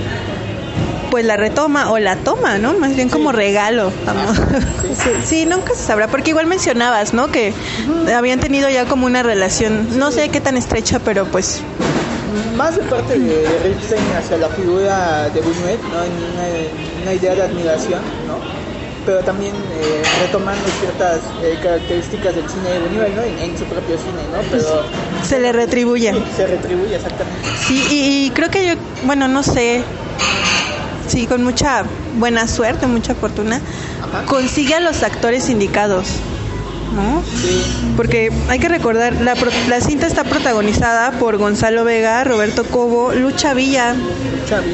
pues 1.14 1.26
la 1.26 1.38
retoma 1.38 1.92
o 1.92 2.00
la 2.00 2.16
toma, 2.16 2.58
¿no? 2.58 2.74
Más 2.74 2.96
bien 2.96 3.08
como 3.08 3.32
regalo. 3.32 3.92
vamos. 4.06 4.36
Sí, 4.94 5.10
sí, 5.26 5.46
nunca 5.46 5.74
se 5.76 5.84
sabrá, 5.84 6.08
porque 6.08 6.30
igual 6.30 6.46
mencionabas, 6.46 7.14
¿no? 7.14 7.32
Que 7.32 7.54
habían 8.16 8.40
tenido 8.40 8.70
ya 8.70 8.86
como 8.86 9.06
una 9.06 9.24
relación, 9.24 10.00
no 10.00 10.12
sé 10.12 10.30
qué 10.30 10.40
tan 10.40 10.56
estrecha, 10.56 11.00
pero 11.00 11.26
pues 11.26 11.62
Más 12.56 12.76
de 12.76 12.84
parte 12.84 13.20
de, 13.20 13.60
Ripstein 13.64 14.02
hacia 14.18 14.38
la 14.38 14.50
figura 14.50 15.30
de 15.30 15.42
Buñuel, 15.42 15.80
¿no? 15.82 15.98
Una, 15.98 17.04
una 17.04 17.14
idea 17.14 17.36
de 17.36 17.42
admiración. 17.42 18.02
Pero 19.06 19.20
también 19.20 19.54
eh, 19.54 20.04
retomando 20.22 20.64
ciertas 20.80 21.20
eh, 21.44 21.58
características 21.62 22.36
del 22.36 22.50
cine 22.50 22.70
de 22.72 22.80
Buñuel, 22.80 23.16
¿no? 23.16 23.22
En, 23.24 23.38
en 23.40 23.58
su 23.58 23.66
propio 23.66 23.98
cine, 23.98 24.22
¿no? 24.32 24.40
Pero 24.50 24.84
se 25.28 25.40
le 25.40 25.52
retribuye. 25.52 26.14
sí, 26.14 26.24
se 26.38 26.48
retribuye 26.48 26.96
exactamente. 26.96 27.40
Sí, 27.68 27.84
y, 27.92 28.26
y 28.28 28.30
creo 28.32 28.50
que 28.50 28.66
yo, 28.68 28.74
bueno, 29.04 29.28
no 29.28 29.44
sé, 29.44 29.84
sí, 31.08 31.28
con 31.28 31.44
mucha 31.44 31.84
buena 32.16 32.48
suerte, 32.48 32.88
mucha 32.88 33.14
fortuna, 33.16 33.60
Ajá. 34.02 34.26
consigue 34.26 34.76
a 34.76 34.80
los 34.80 35.04
actores 35.04 35.50
indicados, 35.50 36.06
¿no? 36.94 37.24
Sí. 37.42 37.64
Porque 37.98 38.32
hay 38.50 38.60
que 38.60 38.70
recordar, 38.70 39.14
la, 39.22 39.36
la 39.70 39.82
cinta 39.82 40.08
está 40.08 40.24
protagonizada 40.24 41.12
por 41.20 41.38
Gonzalo 41.38 41.84
Vega, 41.84 42.24
Roberto 42.24 42.64
Cobo, 42.64 43.14
Lucha 43.14 43.54
Villa. 43.54 43.96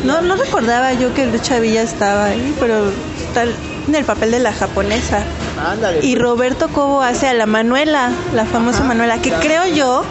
No, 0.04 0.22
no 0.22 0.36
recordaba 0.36 0.94
yo 0.94 1.14
que 1.14 1.26
Lucha 1.26 1.60
Villa 1.60 1.82
estaba 1.82 2.26
ahí, 2.26 2.56
pero 2.60 2.92
está 3.28 3.44
en 3.44 3.96
el 3.96 4.06
papel 4.06 4.32
de 4.32 4.40
la 4.40 4.54
japonesa. 4.54 5.24
Ándale. 5.72 6.06
Y 6.06 6.16
Roberto 6.16 6.68
Cobo 6.70 7.02
hace 7.02 7.28
a 7.28 7.34
la 7.34 7.46
Manuela, 7.46 8.12
la 8.34 8.46
famosa 8.46 8.80
Ajá, 8.80 8.88
Manuela, 8.90 9.22
que 9.22 9.32
creo 9.32 9.66
yo, 9.68 10.04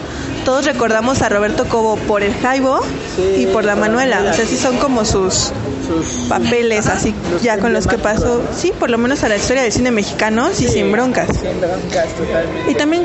todos 0.45 0.65
recordamos 0.65 1.21
a 1.21 1.29
Roberto 1.29 1.65
Cobo 1.65 1.95
por 1.95 2.23
el 2.23 2.33
Jaibo 2.35 2.81
Sí, 3.15 3.43
y 3.43 3.45
por 3.47 3.65
la 3.65 3.75
Manuela. 3.75 4.21
O 4.29 4.33
sea, 4.33 4.45
sí. 4.45 4.57
son 4.57 4.77
como 4.77 5.05
sus 5.05 5.51
sus 5.89 6.27
papeles, 6.29 6.87
así 6.87 7.13
los 7.31 7.41
ya 7.41 7.57
con 7.57 7.73
los 7.73 7.87
que 7.87 7.97
pasó, 7.97 8.41
sí, 8.55 8.71
por 8.77 8.89
lo 8.89 8.97
menos 8.97 9.23
a 9.23 9.29
la 9.29 9.37
historia 9.37 9.63
del 9.63 9.71
cine 9.71 9.91
mexicano, 9.91 10.49
sí, 10.53 10.67
Sí, 10.67 10.73
sin 10.73 10.91
broncas. 10.91 11.27
Sin 11.27 11.59
broncas, 11.59 12.09
totalmente. 12.15 12.71
Y 12.71 12.75
también 12.75 13.03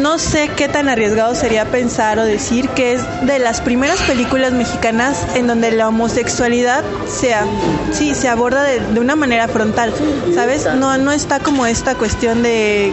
no 0.00 0.18
sé 0.18 0.50
qué 0.56 0.68
tan 0.68 0.88
arriesgado 0.88 1.34
sería 1.34 1.66
pensar 1.66 2.18
o 2.18 2.24
decir 2.24 2.68
que 2.70 2.94
es 2.94 3.02
de 3.22 3.38
las 3.38 3.60
primeras 3.60 4.00
películas 4.02 4.52
mexicanas 4.52 5.24
en 5.34 5.46
donde 5.46 5.70
la 5.70 5.88
homosexualidad 5.88 6.82
sea, 7.08 7.44
sí, 7.92 8.14
se 8.14 8.28
aborda 8.28 8.64
de, 8.64 8.80
de 8.80 9.00
una 9.00 9.14
manera 9.14 9.46
frontal, 9.46 9.92
¿sabes? 10.34 10.66
No, 10.76 10.98
no 10.98 11.12
está 11.12 11.38
como 11.38 11.66
esta 11.66 11.94
cuestión 11.94 12.42
de 12.42 12.92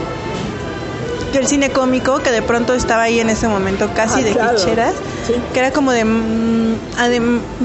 el 1.39 1.47
cine 1.47 1.69
cómico 1.71 2.19
que 2.19 2.31
de 2.31 2.41
pronto 2.41 2.73
estaba 2.73 3.03
ahí 3.03 3.19
en 3.19 3.29
ese 3.29 3.47
momento 3.47 3.89
casi 3.95 4.23
de 4.23 4.31
claro. 4.33 4.55
clicheras, 4.55 4.93
Sí. 5.27 5.33
que 5.53 5.59
era 5.59 5.71
como 5.71 5.91
de 5.91 6.03
mm, 6.05 6.75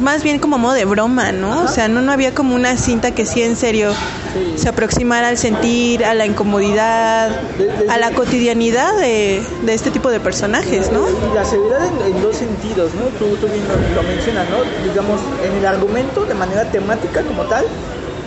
más 0.02 0.22
bien 0.22 0.38
como 0.38 0.58
modo 0.58 0.74
de 0.74 0.84
broma, 0.84 1.32
¿no? 1.32 1.52
Ajá. 1.52 1.62
O 1.64 1.68
sea, 1.68 1.88
no, 1.88 2.00
no 2.02 2.12
había 2.12 2.34
como 2.34 2.54
una 2.54 2.76
cinta 2.76 3.10
que 3.12 3.26
sí 3.26 3.42
en 3.42 3.56
serio 3.56 3.92
Sí. 4.34 4.54
se 4.62 4.68
aproximara 4.68 5.28
al 5.28 5.38
sentir, 5.38 6.04
a 6.04 6.12
la 6.14 6.26
incomodidad, 6.26 7.30
De- 7.56 7.90
a 7.90 7.96
la 7.98 8.10
cotidianidad 8.12 8.94
de, 8.98 9.42
de 9.62 9.74
este 9.74 9.90
tipo 9.90 10.10
de 10.10 10.20
personajes, 10.20 10.92
¿no? 10.92 11.00
Y 11.08 11.34
la 11.34 11.44
seriedad 11.44 11.80
en, 11.86 12.14
en 12.14 12.22
dos 12.22 12.36
sentidos, 12.36 12.92
¿no? 12.94 13.04
Tú, 13.18 13.36
tú 13.36 13.46
bien 13.46 13.64
lo, 13.66 14.02
lo 14.02 14.06
mencionas, 14.08 14.46
¿no? 14.50 14.58
Digamos, 14.88 15.20
en 15.42 15.56
el 15.56 15.66
argumento 15.66 16.24
de 16.26 16.34
manera 16.34 16.64
temática 16.70 17.22
como 17.22 17.44
tal, 17.44 17.64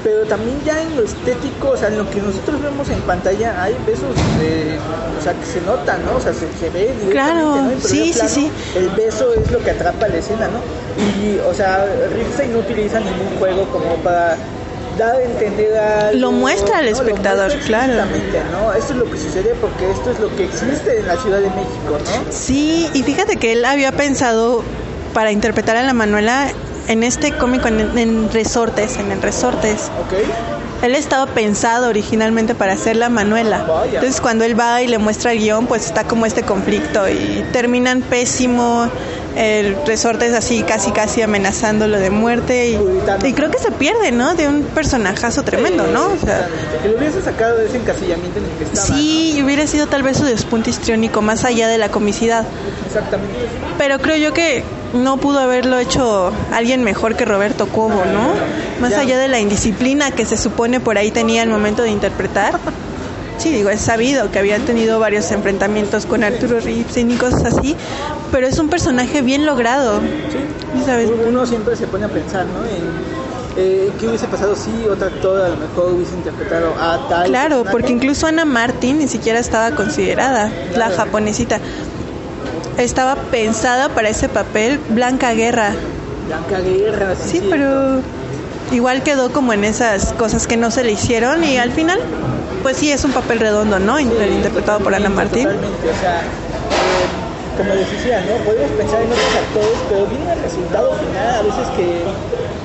pero 0.03 0.25
también 0.25 0.59
ya 0.65 0.81
en 0.81 0.95
lo 0.95 1.03
estético, 1.03 1.69
o 1.71 1.77
sea, 1.77 1.89
en 1.89 1.97
lo 1.97 2.09
que 2.09 2.21
nosotros 2.21 2.61
vemos 2.61 2.89
en 2.89 2.99
pantalla, 3.01 3.61
hay 3.61 3.75
besos, 3.85 4.15
de, 4.39 4.77
o 5.19 5.21
sea, 5.21 5.33
que 5.33 5.45
se 5.45 5.61
notan, 5.61 6.03
¿no? 6.05 6.17
O 6.17 6.19
sea, 6.19 6.33
se, 6.33 6.47
se 6.59 6.69
ve 6.69 6.93
directamente, 6.99 7.11
Claro, 7.11 7.55
¿no? 7.55 7.71
En 7.71 7.81
sí, 7.81 8.05
sí, 8.05 8.13
plano, 8.13 8.29
sí. 8.29 8.51
El 8.75 8.89
beso 8.89 9.33
es 9.33 9.51
lo 9.51 9.59
que 9.59 9.71
atrapa 9.71 10.07
la 10.07 10.17
escena, 10.17 10.47
¿no? 10.47 10.59
Y, 11.23 11.39
o 11.39 11.53
sea, 11.53 11.85
Ripstein 12.15 12.53
no 12.53 12.59
utiliza 12.59 12.99
ningún 12.99 13.37
juego 13.39 13.65
como 13.69 13.95
para 13.97 14.37
dar 14.97 15.15
a 15.15 15.23
entender 15.23 15.77
a 15.77 16.11
Lo 16.13 16.31
muestra 16.31 16.79
al 16.79 16.87
espectador, 16.87 17.51
claro. 17.65 17.93
Exactamente, 17.93 18.41
¿no? 18.51 18.73
Esto 18.73 18.93
es 18.93 18.99
lo 18.99 19.09
que 19.09 19.17
sucede 19.17 19.55
porque 19.61 19.89
esto 19.89 20.11
es 20.11 20.19
lo 20.19 20.35
que 20.35 20.45
existe 20.45 20.99
en 20.99 21.07
la 21.07 21.17
Ciudad 21.17 21.39
de 21.39 21.49
México, 21.49 21.97
¿no? 22.03 22.31
Sí, 22.31 22.89
y 22.93 23.03
fíjate 23.03 23.37
que 23.37 23.53
él 23.53 23.65
había 23.65 23.91
pensado 23.91 24.63
para 25.13 25.31
interpretar 25.31 25.77
a 25.77 25.83
la 25.83 25.93
Manuela 25.93 26.47
en 26.91 27.03
este 27.03 27.31
cómico 27.31 27.69
en, 27.69 27.97
en 27.97 28.31
Resortes, 28.31 28.97
en 28.97 29.11
el 29.11 29.21
Resortes. 29.21 29.89
¿Ok? 30.05 30.13
Él 30.83 30.95
estaba 30.95 31.27
pensado 31.27 31.87
originalmente 31.87 32.53
para 32.53 32.73
hacer 32.73 32.97
la 32.97 33.07
Manuela. 33.07 33.63
Vaya. 33.63 33.93
Entonces 33.95 34.19
cuando 34.19 34.43
él 34.43 34.59
va 34.59 34.81
y 34.81 34.87
le 34.87 34.97
muestra 34.97 35.31
el 35.31 35.39
guion, 35.39 35.67
pues 35.67 35.85
está 35.85 36.03
como 36.03 36.25
este 36.25 36.43
conflicto 36.43 37.07
y 37.07 37.45
terminan 37.53 38.01
pésimo. 38.01 38.89
El 39.37 39.77
resorte 39.85 40.25
es 40.25 40.33
así, 40.33 40.63
casi 40.63 40.91
casi 40.91 41.21
amenazándolo 41.21 41.97
de 41.97 42.09
muerte 42.09 42.71
y, 42.71 42.79
y 43.25 43.33
creo 43.33 43.49
que 43.49 43.59
se 43.59 43.71
pierde, 43.71 44.11
¿no? 44.11 44.33
De 44.33 44.49
un 44.49 44.63
personajazo 44.63 45.43
tremendo, 45.43 45.87
¿no? 45.87 46.07
O 46.07 46.17
sea. 46.17 46.49
Que 46.83 46.89
lo 46.89 46.97
hubiese 46.97 47.21
sacado 47.21 47.57
de 47.57 47.67
ese 47.67 47.77
encasillamiento 47.77 48.39
en 48.39 48.45
el 48.45 48.51
que 48.57 48.63
estaba. 48.65 48.87
sí, 48.87 49.35
y 49.37 49.43
hubiera 49.43 49.65
sido 49.67 49.87
tal 49.87 50.03
vez 50.03 50.17
su 50.17 50.25
despunte 50.25 50.69
histriónico 50.71 51.21
más 51.21 51.45
allá 51.45 51.69
de 51.69 51.77
la 51.77 51.87
comicidad. 51.89 52.41
¿no? 52.43 52.87
Exactamente. 52.87 53.35
Pero 53.77 53.99
creo 53.99 54.17
yo 54.17 54.33
que 54.33 54.65
no 54.93 55.17
pudo 55.17 55.39
haberlo 55.39 55.77
hecho 55.77 56.31
alguien 56.51 56.83
mejor 56.83 57.15
que 57.15 57.25
Roberto 57.25 57.67
Cobo, 57.67 58.03
¿no? 58.05 58.33
Más 58.81 58.93
allá 58.93 59.17
de 59.17 59.27
la 59.27 59.39
indisciplina 59.39 60.11
que 60.11 60.25
se 60.25 60.37
supone 60.37 60.79
por 60.79 60.97
ahí 60.97 61.11
tenía 61.11 61.43
al 61.43 61.49
momento 61.49 61.83
de 61.83 61.89
interpretar. 61.89 62.59
Sí, 63.37 63.49
digo, 63.49 63.69
es 63.69 63.81
sabido 63.81 64.29
que 64.29 64.37
había 64.37 64.59
tenido 64.59 64.99
varios 64.99 65.31
enfrentamientos 65.31 66.05
con 66.05 66.23
Arturo 66.23 66.59
Ripstein 66.59 67.09
y 67.09 67.15
cosas 67.15 67.45
así, 67.45 67.75
pero 68.31 68.45
es 68.45 68.59
un 68.59 68.69
personaje 68.69 69.23
bien 69.23 69.45
logrado. 69.47 69.99
Sí. 69.99 70.85
¿Sabes? 70.85 71.09
Uno 71.27 71.45
siempre 71.45 71.75
se 71.75 71.87
pone 71.87 72.05
a 72.05 72.09
pensar, 72.09 72.45
¿no? 72.45 72.63
En 72.65 73.11
eh, 73.57 73.91
qué 73.99 74.07
hubiese 74.07 74.27
pasado 74.27 74.55
si 74.55 74.87
otro 74.87 75.07
actor 75.07 75.41
a 75.41 75.49
lo 75.49 75.57
mejor 75.57 75.93
hubiese 75.93 76.13
interpretado 76.13 76.73
a 76.79 77.07
tal. 77.09 77.27
Claro, 77.27 77.49
personaje? 77.49 77.71
porque 77.71 77.91
incluso 77.91 78.27
Ana 78.27 78.45
Martín 78.45 78.99
ni 78.99 79.07
siquiera 79.07 79.39
estaba 79.39 79.71
considerada, 79.71 80.51
la 80.75 80.89
japonesita. 80.89 81.59
Estaba 82.83 83.15
pensada 83.15 83.89
para 83.89 84.09
ese 84.09 84.27
papel 84.27 84.79
Blanca 84.89 85.33
Guerra. 85.33 85.71
Blanca 86.27 86.59
Guerra, 86.61 87.13
sí. 87.15 87.39
Sí, 87.39 87.47
pero 87.49 87.99
igual 88.71 89.03
quedó 89.03 89.31
como 89.31 89.53
en 89.53 89.63
esas 89.63 90.13
cosas 90.13 90.47
que 90.47 90.57
no 90.57 90.71
se 90.71 90.83
le 90.83 90.93
hicieron 90.93 91.43
y 91.43 91.57
al 91.57 91.71
final, 91.71 91.99
pues 92.63 92.77
sí, 92.77 92.91
es 92.91 93.03
un 93.05 93.11
papel 93.11 93.39
redondo, 93.39 93.77
¿no? 93.79 93.97
Sí, 93.97 94.03
Inter- 94.03 94.31
interpretado 94.31 94.79
por 94.79 94.95
Ana 94.95 95.09
Martín. 95.09 95.43
Totalmente, 95.43 95.89
o 95.89 95.95
sea, 95.99 96.21
eh, 96.21 97.05
como 97.57 97.73
les 97.75 97.91
decía, 97.91 98.21
¿no? 98.21 98.43
Podemos 98.45 98.71
pensar 98.71 99.01
en 99.03 99.11
otros 99.11 99.35
actores, 99.35 99.77
pero 99.89 100.05
viene 100.07 100.33
el 100.33 100.41
resultado 100.41 100.93
final 100.95 101.35
a 101.35 101.41
veces 101.43 101.67
que 101.75 102.03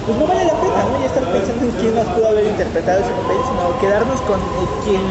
pues 0.07 0.17
no 0.19 0.27
vale 0.27 0.45
la 0.47 0.55
pena, 0.55 0.85
¿no? 0.85 0.99
Ya 1.01 1.07
estar 1.07 1.25
pensando 1.25 1.65
en 1.65 1.73
quién 1.73 1.95
más 1.95 2.07
pudo 2.07 2.29
haber 2.29 2.47
interpretado 2.47 3.01
ese 3.01 3.11
papel, 3.11 3.39
sino 3.49 3.79
quedarnos 3.81 4.21
con 4.23 4.39
eh, 4.41 4.67
quien, 4.85 5.03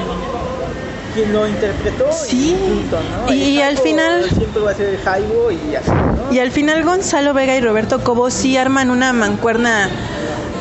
quien 1.15 1.33
lo 1.33 1.47
interpretó 1.47 2.05
Sí, 2.11 2.51
y 2.51 2.69
punto, 2.69 2.99
¿no? 3.25 3.33
y- 3.33 3.41
El 3.43 3.49
y 3.49 3.61
al 3.61 3.77
final- 3.79 4.29
siempre 4.29 4.61
va 4.61 4.71
a 4.71 4.75
ser 4.75 4.87
el 4.89 4.97
Jaibo 4.99 5.49
y 5.51 5.75
así, 5.75 5.89
¿no? 5.89 6.31
Y 6.33 6.39
al 6.39 6.51
final 6.51 6.83
Gonzalo 6.83 7.33
Vega 7.33 7.55
y 7.55 7.61
Roberto 7.61 8.03
Cobo 8.03 8.29
sí 8.29 8.57
arman 8.57 8.91
una 8.91 9.13
mancuerna 9.13 9.89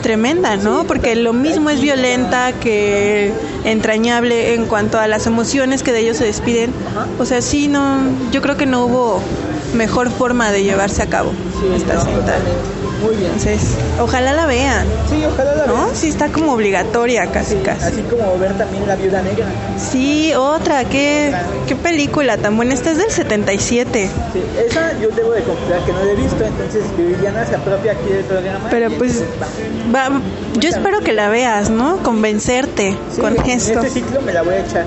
tremenda, 0.02 0.56
¿no? 0.56 0.80
Sí, 0.82 0.86
Porque 0.86 1.16
lo 1.16 1.32
mismo 1.32 1.70
es 1.70 1.80
violenta 1.80 2.52
que 2.52 3.32
entrañable 3.64 4.54
en 4.54 4.66
cuanto 4.66 4.98
a 5.00 5.08
las 5.08 5.26
emociones 5.26 5.82
que 5.82 5.92
de 5.92 6.00
ellos 6.00 6.18
se 6.18 6.24
despiden. 6.24 6.72
Ajá. 6.90 7.06
O 7.18 7.24
sea, 7.24 7.40
sí, 7.42 7.68
no, 7.68 7.98
yo 8.30 8.40
creo 8.42 8.56
que 8.56 8.66
no 8.66 8.84
hubo 8.84 9.20
mejor 9.74 10.10
forma 10.10 10.52
de 10.52 10.62
llevarse 10.62 11.02
a 11.02 11.06
cabo 11.06 11.30
Sí, 11.60 11.66
esta 11.74 11.94
no, 11.94 12.00
cinta. 12.04 12.20
totalmente. 12.20 12.73
Muy 13.04 13.16
bien. 13.16 13.26
Entonces, 13.32 13.60
ojalá 14.00 14.32
la 14.32 14.46
vean, 14.46 14.86
Sí, 15.10 15.22
ojalá 15.24 15.54
la 15.54 15.66
¿no? 15.66 15.74
vean. 15.74 15.88
Sí, 15.94 16.08
está 16.08 16.28
como 16.28 16.52
obligatoria 16.54 17.26
casi, 17.30 17.54
Sí, 17.54 17.60
casi. 17.64 17.84
así 17.84 18.02
como 18.02 18.38
ver 18.38 18.56
también 18.56 18.86
La 18.88 18.96
Viuda 18.96 19.20
Negra. 19.22 19.46
Sí, 19.78 20.32
otra, 20.34 20.84
qué, 20.84 21.34
qué 21.68 21.76
película 21.76 22.36
tan 22.38 22.56
buena. 22.56 22.74
Esta 22.74 22.90
es 22.92 22.98
del 22.98 23.10
77. 23.10 24.08
Sí, 24.32 24.42
esa 24.66 24.98
yo 25.00 25.08
debo 25.10 25.32
de 25.32 25.42
confesar 25.42 25.84
que 25.84 25.92
no 25.92 26.04
la 26.04 26.12
he 26.12 26.14
visto, 26.16 26.44
entonces 26.44 26.82
Viviana 26.96 27.44
se 27.46 27.54
apropia 27.56 27.92
aquí 27.92 28.08
del 28.10 28.24
programa. 28.24 28.68
Pero 28.70 28.90
pues, 28.92 29.22
va. 29.94 30.20
yo 30.58 30.68
espero 30.68 31.00
que 31.00 31.12
la 31.12 31.28
veas, 31.28 31.70
¿no? 31.70 31.98
Convencerte 32.02 32.96
Sí, 33.14 33.20
con 33.20 33.36
en 33.36 33.50
esto. 33.50 33.80
este 33.80 33.90
ciclo 33.90 34.20
me 34.22 34.32
la 34.32 34.42
voy 34.42 34.54
a 34.54 34.60
echar. 34.60 34.84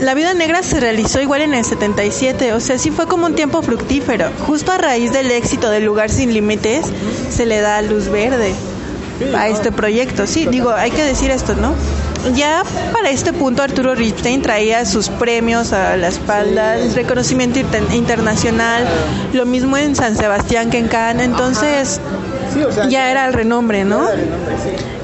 La 0.00 0.14
Vida 0.14 0.32
Negra 0.32 0.62
se 0.62 0.78
realizó 0.78 1.20
igual 1.20 1.40
en 1.42 1.54
el 1.54 1.64
77, 1.64 2.52
o 2.52 2.60
sea, 2.60 2.78
sí 2.78 2.90
fue 2.92 3.06
como 3.06 3.26
un 3.26 3.34
tiempo 3.34 3.62
fructífero. 3.62 4.30
Justo 4.46 4.70
a 4.70 4.78
raíz 4.78 5.12
del 5.12 5.30
éxito 5.32 5.70
del 5.70 5.84
Lugar 5.84 6.08
Sin 6.08 6.32
Límites, 6.32 6.86
se 7.30 7.46
le 7.46 7.60
da 7.60 7.82
luz 7.82 8.08
verde 8.08 8.54
a 9.36 9.48
este 9.48 9.72
proyecto. 9.72 10.26
Sí, 10.28 10.46
digo, 10.46 10.70
hay 10.70 10.92
que 10.92 11.02
decir 11.02 11.30
esto, 11.32 11.54
¿no? 11.56 11.74
Ya 12.36 12.62
para 12.92 13.10
este 13.10 13.32
punto 13.32 13.62
Arturo 13.62 13.94
Ripstein 13.94 14.42
traía 14.42 14.84
sus 14.84 15.08
premios 15.08 15.72
a 15.72 15.96
la 15.96 16.08
espalda, 16.08 16.76
el 16.76 16.94
reconocimiento 16.94 17.58
inter- 17.58 17.82
internacional, 17.92 18.84
lo 19.32 19.46
mismo 19.46 19.76
en 19.76 19.96
San 19.96 20.16
Sebastián 20.16 20.70
que 20.70 20.78
en 20.78 20.88
Cannes, 20.88 21.26
entonces 21.26 22.00
ya 22.88 23.10
era 23.10 23.26
el 23.26 23.32
renombre, 23.34 23.84
¿no? 23.84 24.06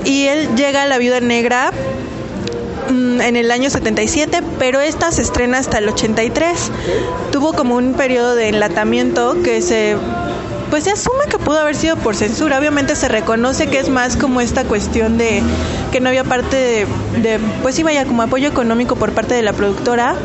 Y 0.04 0.26
él 0.26 0.48
llega 0.56 0.82
a 0.82 0.86
La 0.86 0.98
Viuda 0.98 1.20
Negra 1.20 1.70
mm, 2.90 3.20
en 3.20 3.36
el 3.36 3.50
año 3.50 3.70
77, 3.70 4.42
pero 4.58 4.80
esta 4.80 5.10
se 5.12 5.22
estrena 5.22 5.58
hasta 5.58 5.78
el 5.78 5.88
83. 5.88 6.70
Tuvo 7.32 7.52
como 7.52 7.76
un 7.76 7.94
periodo 7.94 8.34
de 8.34 8.48
enlatamiento 8.48 9.36
que 9.42 9.62
se 9.62 9.96
pues 10.70 10.84
se 10.84 10.90
asume 10.90 11.26
que 11.30 11.38
pudo 11.38 11.60
haber 11.60 11.76
sido 11.76 11.96
por 11.96 12.16
censura. 12.16 12.58
Obviamente 12.58 12.96
se 12.96 13.06
reconoce 13.06 13.68
que 13.68 13.78
es 13.78 13.90
más 13.90 14.16
como 14.16 14.40
esta 14.40 14.64
cuestión 14.64 15.18
de 15.18 15.40
que 15.92 16.00
no 16.00 16.08
había 16.08 16.24
parte 16.24 16.56
de, 16.56 16.86
de 17.22 17.38
pues 17.62 17.76
sí 17.76 17.84
vaya 17.84 18.04
como 18.06 18.22
apoyo 18.22 18.48
económico 18.48 18.96
por 18.96 19.12
parte 19.12 19.34
de 19.34 19.42
la 19.42 19.52
productora, 19.52 20.16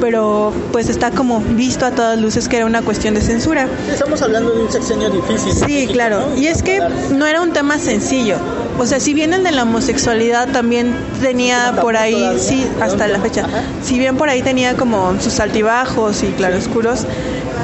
pero 0.00 0.52
pues 0.72 0.88
está 0.88 1.10
como 1.10 1.40
visto 1.40 1.86
a 1.86 1.90
todas 1.90 2.18
luces 2.18 2.48
que 2.48 2.56
era 2.56 2.66
una 2.66 2.82
cuestión 2.82 3.14
de 3.14 3.20
censura. 3.20 3.68
Estamos 3.90 4.22
hablando 4.22 4.52
de 4.52 4.62
un 4.62 4.70
sexenio 4.70 5.10
difícil. 5.10 5.52
Sí, 5.52 5.86
claro. 5.86 6.22
Y 6.36 6.46
es 6.46 6.62
que 6.62 6.80
no 7.12 7.26
era 7.26 7.40
un 7.40 7.52
tema 7.52 7.78
sencillo. 7.78 8.36
O 8.78 8.86
sea, 8.86 9.00
si 9.00 9.12
bien 9.12 9.34
el 9.34 9.42
de 9.42 9.50
la 9.50 9.64
homosexualidad 9.64 10.48
también 10.48 10.94
tenía 11.20 11.74
por 11.80 11.96
ahí, 11.96 12.36
sí, 12.38 12.64
hasta 12.80 13.08
la 13.08 13.18
fecha, 13.18 13.46
si 13.82 13.98
bien 13.98 14.16
por 14.16 14.28
ahí 14.28 14.40
tenía 14.42 14.74
como 14.76 15.20
sus 15.20 15.40
altibajos 15.40 16.22
y 16.22 16.28
claroscuros, 16.28 17.04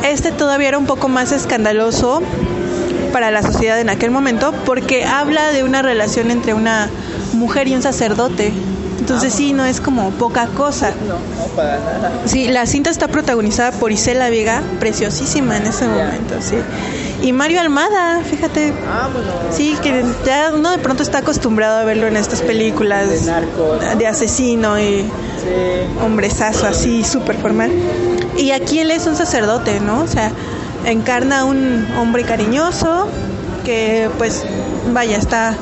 este 0.05 0.33
todavía 0.33 0.69
era 0.69 0.79
un 0.79 0.87
poco 0.87 1.09
más 1.09 1.31
escandaloso 1.31 2.21
para 3.13 3.31
la 3.31 3.43
sociedad 3.43 3.79
en 3.79 3.91
aquel 3.91 4.11
momento 4.11 4.53
porque 4.65 5.05
habla 5.05 5.53
de 5.53 5.63
una 5.63 5.83
relación 5.83 6.33
entre 6.33 6.53
una 6.53 6.91
mujer 7.33 7.69
y 7.69 7.77
un 7.77 7.83
sacerdote. 7.83 8.53
Entonces 9.05 9.35
sí, 9.35 9.53
no 9.53 9.67
es 9.67 9.83
como 9.83 10.11
poca 10.13 10.47
cosa. 10.47 10.93
No, 11.07 11.15
no, 11.17 11.47
para 11.55 11.77
nada. 11.79 12.11
Sí, 12.25 12.49
la 12.49 12.65
cinta 12.65 12.89
está 12.89 13.07
protagonizada 13.07 13.71
por 13.73 13.93
Isela 13.93 14.31
Vega, 14.31 14.63
preciosísima 14.81 15.59
en 15.59 15.67
ese 15.67 15.87
momento, 15.87 16.37
sí. 16.41 16.57
Y 17.21 17.33
Mario 17.35 17.61
Almada, 17.61 18.21
fíjate. 18.25 18.73
Vámonos. 18.73 19.55
Sí, 19.55 19.77
que 19.83 20.03
ya 20.25 20.53
uno 20.55 20.71
de 20.71 20.79
pronto 20.79 21.03
está 21.03 21.19
acostumbrado 21.19 21.81
a 21.81 21.85
verlo 21.85 22.07
en 22.07 22.17
estas 22.17 22.41
películas 22.41 23.11
De 23.11 23.31
narcos. 23.31 23.99
de 23.99 24.07
asesino 24.07 24.79
y 24.81 25.03
Sí. 25.03 26.03
hombrezazo 26.03 26.67
así 26.67 27.05
súper 27.05 27.37
formal. 27.37 27.71
Y 28.39 28.53
aquí 28.53 28.79
él 28.79 28.91
es 28.91 29.07
un 29.07 29.17
sacerdote, 29.17 29.81
¿no? 29.81 30.01
O 30.01 30.07
sea, 30.09 30.33
encarna 30.87 31.41
a 31.41 31.45
un 31.45 31.87
hombre 31.99 32.23
cariñoso 32.25 33.07
que 33.67 34.09
pues 34.17 34.45
vaya, 34.95 35.19
está 35.19 35.55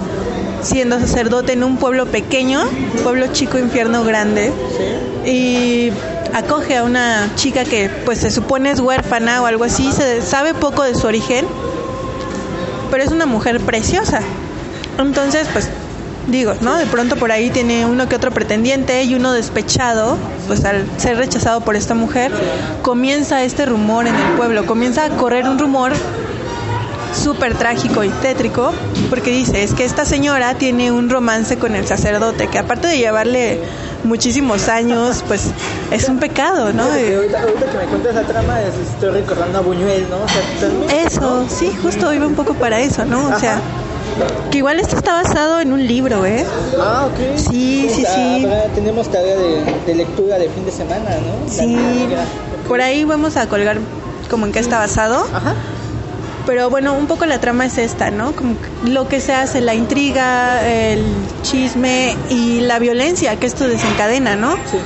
siendo 0.63 0.99
sacerdote 1.01 1.53
en 1.53 1.65
un 1.65 1.77
pueblo 1.77 2.07
pequeño, 2.07 2.63
pueblo 3.03 3.27
chico, 3.29 3.59
infierno 3.59 4.05
grande. 4.05 4.53
Y 5.25 5.91
acoge 6.33 6.77
a 6.77 6.85
una 6.85 7.31
chica 7.37 7.65
que 7.65 7.91
pues 8.05 8.19
se 8.19 8.31
supone 8.31 8.71
es 8.71 8.81
huérfana 8.81 9.43
o 9.43 9.47
algo 9.47 9.65
así, 9.65 9.93
se 9.93 10.23
sabe 10.23 10.55
poco 10.55 10.83
de 10.83 10.95
su 10.95 11.07
origen, 11.07 11.47
pero 12.91 13.03
es 13.03 13.11
una 13.11 13.27
mujer 13.27 13.61
preciosa. 13.61 14.21
Entonces, 14.99 15.47
pues 15.53 15.69
digo, 16.29 16.55
¿no? 16.61 16.77
De 16.77 16.87
pronto 16.87 17.17
por 17.17 17.33
ahí 17.33 17.51
tiene 17.51 17.87
uno 17.87 18.09
que 18.09 18.17
otro 18.17 18.31
pretendiente 18.31 19.03
y 19.05 19.15
uno 19.15 19.33
despechado, 19.33 20.17
pues 20.47 20.65
al 20.65 20.85
ser 20.97 21.17
rechazado 21.17 21.61
por 21.61 21.77
esta 21.77 21.95
mujer, 21.95 22.33
comienza 22.83 23.43
este 23.43 23.67
rumor 23.67 24.07
en 24.07 24.15
el 24.15 24.33
pueblo, 24.37 24.67
comienza 24.67 25.05
a 25.05 25.11
correr 25.11 25.49
un 25.49 25.59
rumor 25.59 25.93
súper 27.15 27.55
trágico 27.55 28.03
y 28.05 28.09
tétrico, 28.09 28.73
porque 29.11 29.31
dice, 29.31 29.63
es 29.63 29.75
que 29.75 29.85
esta 29.85 30.05
señora 30.05 30.55
tiene 30.55 30.91
un 30.93 31.11
romance 31.11 31.57
con 31.59 31.75
el 31.75 31.87
sacerdote, 31.87 32.49
que 32.49 32.59
aparte 32.59 32.89
de 32.89 32.99
llevarle 32.99 33.61
muchísimos 34.05 34.69
años, 34.69 35.23
pues 35.29 35.43
es 35.91 36.09
un 36.09 36.19
pecado, 36.19 36.73
¿no? 36.73 36.85
Ahorita, 36.85 37.43
ahorita 37.43 37.67
que 37.71 37.79
me 37.79 37.85
cuentas 37.85 38.15
la 38.15 38.23
trama, 38.23 38.61
es- 38.63 38.89
estoy 38.95 39.11
recordando 39.11 39.59
a 39.59 39.61
Buñuel, 39.61 40.07
¿no? 40.11 40.17
O 40.17 40.29
sea, 40.29 40.43
también- 40.69 41.07
Eso, 41.07 41.47
sí, 41.49 41.73
justo 41.83 42.13
iba 42.13 42.27
un 42.27 42.35
poco 42.35 42.55
para 42.55 42.81
eso, 42.81 43.05
¿no? 43.05 43.29
O 43.29 43.39
sea, 43.39 43.61
que 44.51 44.59
igual 44.59 44.81
esto 44.81 44.97
está 44.97 45.23
basado 45.23 45.61
en 45.61 45.73
un 45.73 45.87
libro, 45.87 46.27
¿eh? 46.27 46.45
Ah, 46.81 47.07
ok. 47.07 47.39
Sí, 47.39 47.89
sí, 47.95 48.05
sí. 48.05 48.47
tenemos 48.75 49.09
tarea 49.11 49.37
de, 49.37 49.63
de 49.87 49.95
lectura 49.95 50.39
de 50.39 50.49
fin 50.49 50.65
de 50.65 50.73
semana, 50.73 51.11
¿no? 51.17 51.47
La 51.47 51.63
Sí, 51.63 52.09
por 52.67 52.81
ahí 52.81 53.05
vamos 53.05 53.37
a 53.37 53.47
colgar 53.49 53.79
como 54.31 54.47
en 54.47 54.53
qué 54.53 54.59
está 54.59 54.79
basado. 54.79 55.27
Ajá. 55.33 55.55
Pero 56.47 56.71
bueno, 56.71 56.95
un 56.95 57.07
poco 57.07 57.27
la 57.27 57.41
trama 57.41 57.67
es 57.67 57.79
esta, 57.79 58.11
¿no? 58.11 58.33
Como 58.33 58.57
lo 58.85 59.09
que 59.09 59.21
se 59.21 59.33
hace, 59.33 59.61
la 59.61 59.75
intriga, 59.75 60.69
el 60.69 61.05
chisme 61.43 62.17
y 62.31 62.61
la 62.61 62.79
violencia 62.79 63.37
que 63.37 63.47
esto 63.47 63.69
desencadena, 63.69 64.35
¿no? 64.35 64.55
Sí. 64.57 64.79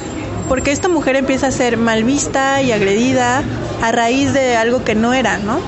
Porque 0.48 0.70
esta 0.70 0.88
mujer 0.88 1.16
empieza 1.16 1.48
a 1.48 1.50
ser 1.50 1.76
mal 1.76 2.04
vista 2.04 2.62
y 2.62 2.72
agredida 2.72 3.42
a 3.82 3.92
raíz 3.92 4.32
de 4.32 4.56
algo 4.56 4.84
que 4.84 4.94
no 4.94 5.14
era, 5.14 5.38
¿no? 5.38 5.58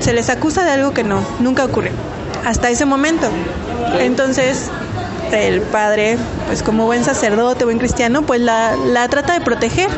Se 0.00 0.12
les 0.12 0.30
acusa 0.30 0.64
de 0.64 0.70
algo 0.70 0.92
que 0.92 1.02
no, 1.02 1.20
nunca 1.40 1.64
ocurre. 1.64 1.90
Hasta 2.44 2.70
ese 2.70 2.84
momento. 2.84 3.28
Entonces, 3.98 4.70
el 5.32 5.60
padre, 5.62 6.16
pues 6.46 6.62
como 6.62 6.86
buen 6.86 7.04
sacerdote, 7.04 7.64
buen 7.64 7.78
cristiano, 7.78 8.22
pues 8.22 8.40
la, 8.40 8.76
la 8.76 9.08
trata 9.08 9.32
de 9.34 9.40
proteger. 9.40 9.90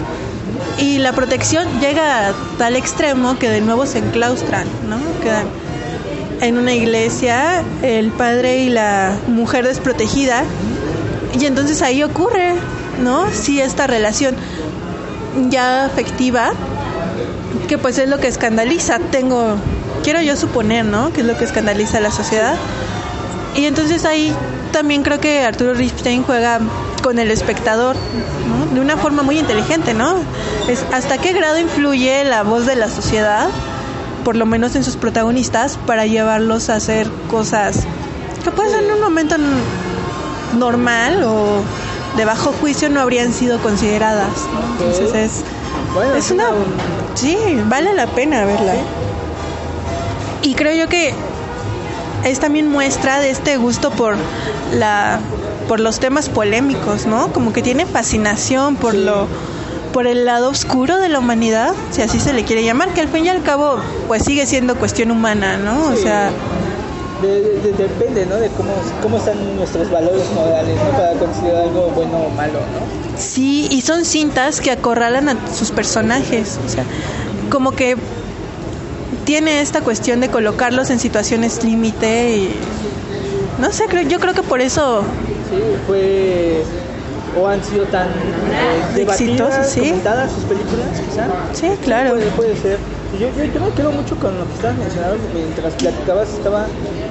Y 0.78 0.98
la 0.98 1.12
protección 1.12 1.66
llega 1.80 2.28
a 2.28 2.34
tal 2.58 2.76
extremo 2.76 3.38
que 3.38 3.48
de 3.48 3.60
nuevo 3.60 3.86
se 3.86 3.98
enclaustran, 3.98 4.66
¿no? 4.88 4.98
Quedan 5.22 5.46
en 6.40 6.58
una 6.58 6.74
iglesia 6.74 7.62
el 7.82 8.10
padre 8.10 8.58
y 8.58 8.68
la 8.68 9.16
mujer 9.26 9.66
desprotegida. 9.66 10.44
Y 11.38 11.46
entonces 11.46 11.80
ahí 11.80 12.02
ocurre, 12.02 12.54
¿no? 13.02 13.30
Sí, 13.32 13.60
esta 13.60 13.86
relación 13.86 14.36
ya 15.48 15.84
afectiva, 15.84 16.52
que 17.68 17.78
pues 17.78 17.98
es 17.98 18.08
lo 18.08 18.18
que 18.18 18.28
escandaliza, 18.28 18.98
tengo, 18.98 19.56
quiero 20.02 20.20
yo 20.20 20.36
suponer, 20.36 20.84
¿no? 20.84 21.12
Que 21.12 21.22
es 21.22 21.26
lo 21.26 21.36
que 21.36 21.44
escandaliza 21.44 21.98
a 21.98 22.00
la 22.00 22.10
sociedad. 22.10 22.54
Y 23.54 23.64
entonces 23.64 24.04
ahí 24.04 24.34
también 24.72 25.02
creo 25.02 25.20
que 25.20 25.42
Arturo 25.42 25.72
Ripstein 25.74 26.22
juega 26.22 26.60
con 27.06 27.20
el 27.20 27.30
espectador, 27.30 27.94
¿no? 28.48 28.74
De 28.74 28.80
una 28.80 28.96
forma 28.96 29.22
muy 29.22 29.38
inteligente, 29.38 29.94
¿no? 29.94 30.16
Es 30.68 30.84
hasta 30.92 31.18
qué 31.18 31.32
grado 31.32 31.56
influye 31.56 32.24
la 32.24 32.42
voz 32.42 32.66
de 32.66 32.74
la 32.74 32.88
sociedad, 32.88 33.46
por 34.24 34.34
lo 34.34 34.44
menos 34.44 34.74
en 34.74 34.82
sus 34.82 34.96
protagonistas, 34.96 35.78
para 35.86 36.04
llevarlos 36.06 36.68
a 36.68 36.74
hacer 36.74 37.08
cosas 37.30 37.84
que 38.42 38.50
pues 38.50 38.72
en 38.72 38.90
un 38.90 39.00
momento 39.00 39.36
normal 40.58 41.22
o 41.22 41.62
de 42.16 42.24
bajo 42.24 42.50
juicio 42.50 42.90
no 42.90 43.00
habrían 43.00 43.32
sido 43.32 43.60
consideradas, 43.60 44.32
¿no? 44.52 44.84
Entonces 44.84 45.14
es 45.14 45.44
Bueno, 45.94 46.12
es 46.16 46.32
una 46.32 46.46
sí, 47.14 47.38
vale 47.66 47.94
la 47.94 48.08
pena 48.08 48.44
verla. 48.44 48.74
Y 50.42 50.54
creo 50.54 50.74
yo 50.74 50.88
que 50.88 51.14
es 52.24 52.40
también 52.40 52.68
muestra 52.68 53.20
de 53.20 53.30
este 53.30 53.58
gusto 53.58 53.92
por 53.92 54.16
la 54.72 55.20
por 55.68 55.80
los 55.80 55.98
temas 55.98 56.28
polémicos, 56.28 57.06
¿no? 57.06 57.32
Como 57.32 57.52
que 57.52 57.62
tiene 57.62 57.86
fascinación 57.86 58.76
por 58.76 58.94
lo 58.94 59.26
por 59.92 60.06
el 60.06 60.26
lado 60.26 60.50
oscuro 60.50 60.98
de 60.98 61.08
la 61.08 61.18
humanidad, 61.20 61.72
si 61.90 62.02
así 62.02 62.20
se 62.20 62.34
le 62.34 62.44
quiere 62.44 62.62
llamar, 62.62 62.90
que 62.90 63.00
al 63.00 63.08
fin 63.08 63.24
y 63.24 63.28
al 63.30 63.42
cabo 63.42 63.78
pues 64.08 64.24
sigue 64.24 64.44
siendo 64.44 64.76
cuestión 64.76 65.10
humana, 65.10 65.56
¿no? 65.56 65.86
O 65.86 65.96
sea, 65.96 66.30
De- 67.22 67.40
de- 67.40 67.60
de- 67.62 67.72
depende, 67.72 68.26
¿no? 68.26 68.36
De 68.36 68.48
cómo, 68.50 68.72
cómo 69.02 69.16
están 69.16 69.38
nuestros 69.56 69.90
valores 69.90 70.24
morales, 70.34 70.76
¿no? 70.76 70.98
Para 70.98 71.12
considerar 71.14 71.62
algo 71.62 71.88
bueno 71.94 72.18
o 72.26 72.28
malo, 72.36 72.58
¿no? 72.58 73.18
Sí, 73.18 73.68
y 73.70 73.80
son 73.80 74.04
cintas 74.04 74.60
que 74.60 74.70
acorralan 74.70 75.30
a 75.30 75.36
sus 75.56 75.70
personajes. 75.70 76.58
O 76.66 76.68
sea, 76.68 76.84
como 77.50 77.72
que 77.72 77.96
tiene 79.24 79.62
esta 79.62 79.80
cuestión 79.80 80.20
de 80.20 80.28
colocarlos 80.28 80.90
en 80.90 80.98
situaciones 80.98 81.64
límite 81.64 82.36
y 82.36 82.54
no 83.62 83.72
sé, 83.72 83.86
creo, 83.88 84.02
yo 84.02 84.20
creo 84.20 84.34
que 84.34 84.42
por 84.42 84.60
eso 84.60 85.02
Sí, 85.48 85.62
fue 85.86 86.62
o 87.38 87.46
han 87.48 87.62
sido 87.62 87.84
tan 87.86 88.08
eh, 88.08 88.82
debatidas, 88.94 89.20
Exitosas, 89.20 89.70
sí. 89.70 89.80
comentadas 89.80 90.32
sus 90.32 90.44
películas, 90.44 91.00
quizá. 91.00 91.26
Sí, 91.52 91.70
claro. 91.82 92.10
Puede, 92.10 92.30
puede 92.30 92.56
ser. 92.56 92.78
Yo, 93.12 93.30
yo, 93.30 93.44
yo 93.44 93.60
me 93.60 93.70
quedo 93.70 93.92
mucho 93.92 94.16
con 94.18 94.38
lo 94.38 94.46
que 94.46 94.54
estabas 94.54 94.76
mencionando 94.76 95.16
mientras 95.32 95.74
platicabas, 95.74 96.32
estaba 96.34 96.66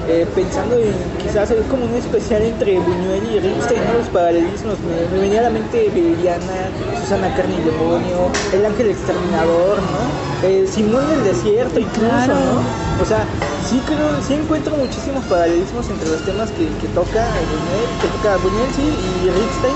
eh, 0.08 0.28
pensando 0.36 0.78
en 0.78 0.94
quizás 1.22 1.44
hacer 1.50 1.64
como 1.64 1.86
un 1.86 1.96
especial 1.96 2.44
entre 2.44 2.80
Buñuel 2.80 3.24
y 3.32 3.40
Ripstein, 3.40 3.84
¿no? 3.86 3.94
los 4.00 4.10
paralelismos. 4.10 4.76
Me, 4.82 5.08
me 5.16 5.22
venía 5.22 5.40
a 5.40 5.44
la 5.44 5.50
mente 5.50 5.90
Viridiana, 5.90 6.70
Susana 7.02 7.34
Carne 7.34 7.56
y 7.56 7.64
Demonio, 7.64 8.30
El 8.54 8.66
Ángel 8.66 8.90
Exterminador, 8.90 9.78
¿no? 9.82 10.48
Eh, 10.48 10.68
Simón 10.72 11.08
del 11.10 11.24
Desierto, 11.24 11.80
incluso, 11.80 12.06
Claro. 12.06 12.36
¿no? 12.36 13.02
O 13.02 13.06
sea, 13.06 13.26
sí 13.68 13.82
creo, 13.86 14.22
sí 14.22 14.34
encuentro 14.36 14.76
muchísimos 14.78 15.24
paralelismos 15.26 15.90
entre 15.90 16.10
los 16.10 16.22
temas 16.24 16.52
que, 16.52 16.68
que 16.78 16.88
toca 16.94 17.26
Buñuel, 17.50 17.88
que 18.02 18.08
toca 18.10 18.38
Buñuel, 18.38 18.72
sí, 18.76 18.84
y 18.84 19.30
Ripstein. 19.30 19.76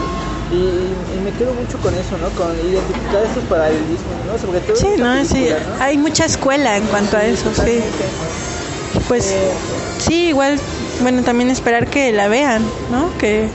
Y, 0.51 0.55
y 0.55 1.21
me 1.23 1.31
quedo 1.31 1.53
mucho 1.53 1.77
con 1.77 1.93
eso, 1.93 2.17
¿no? 2.17 2.29
Con 2.31 2.55
identificar 2.57 3.23
estos 3.23 3.43
paralelismos, 3.43 4.25
¿no? 4.25 4.37
Sobre 4.39 4.59
todo 4.61 4.75
sí, 4.75 4.87
no, 4.97 5.23
sí, 5.23 5.47
hay 5.79 5.97
mucha 5.97 6.25
escuela 6.25 6.75
en 6.77 6.85
cuanto 6.87 7.17
a 7.17 7.25
eso, 7.25 7.51
sí. 7.53 7.79
Pues 9.07 9.27
Eh, 9.27 9.51
sí, 9.99 10.29
igual, 10.29 10.59
bueno, 11.01 11.21
también 11.23 11.51
esperar 11.51 11.87
que 11.87 12.11
la 12.11 12.27
vean, 12.27 12.63
¿no? 12.91 13.15
Que 13.19 13.47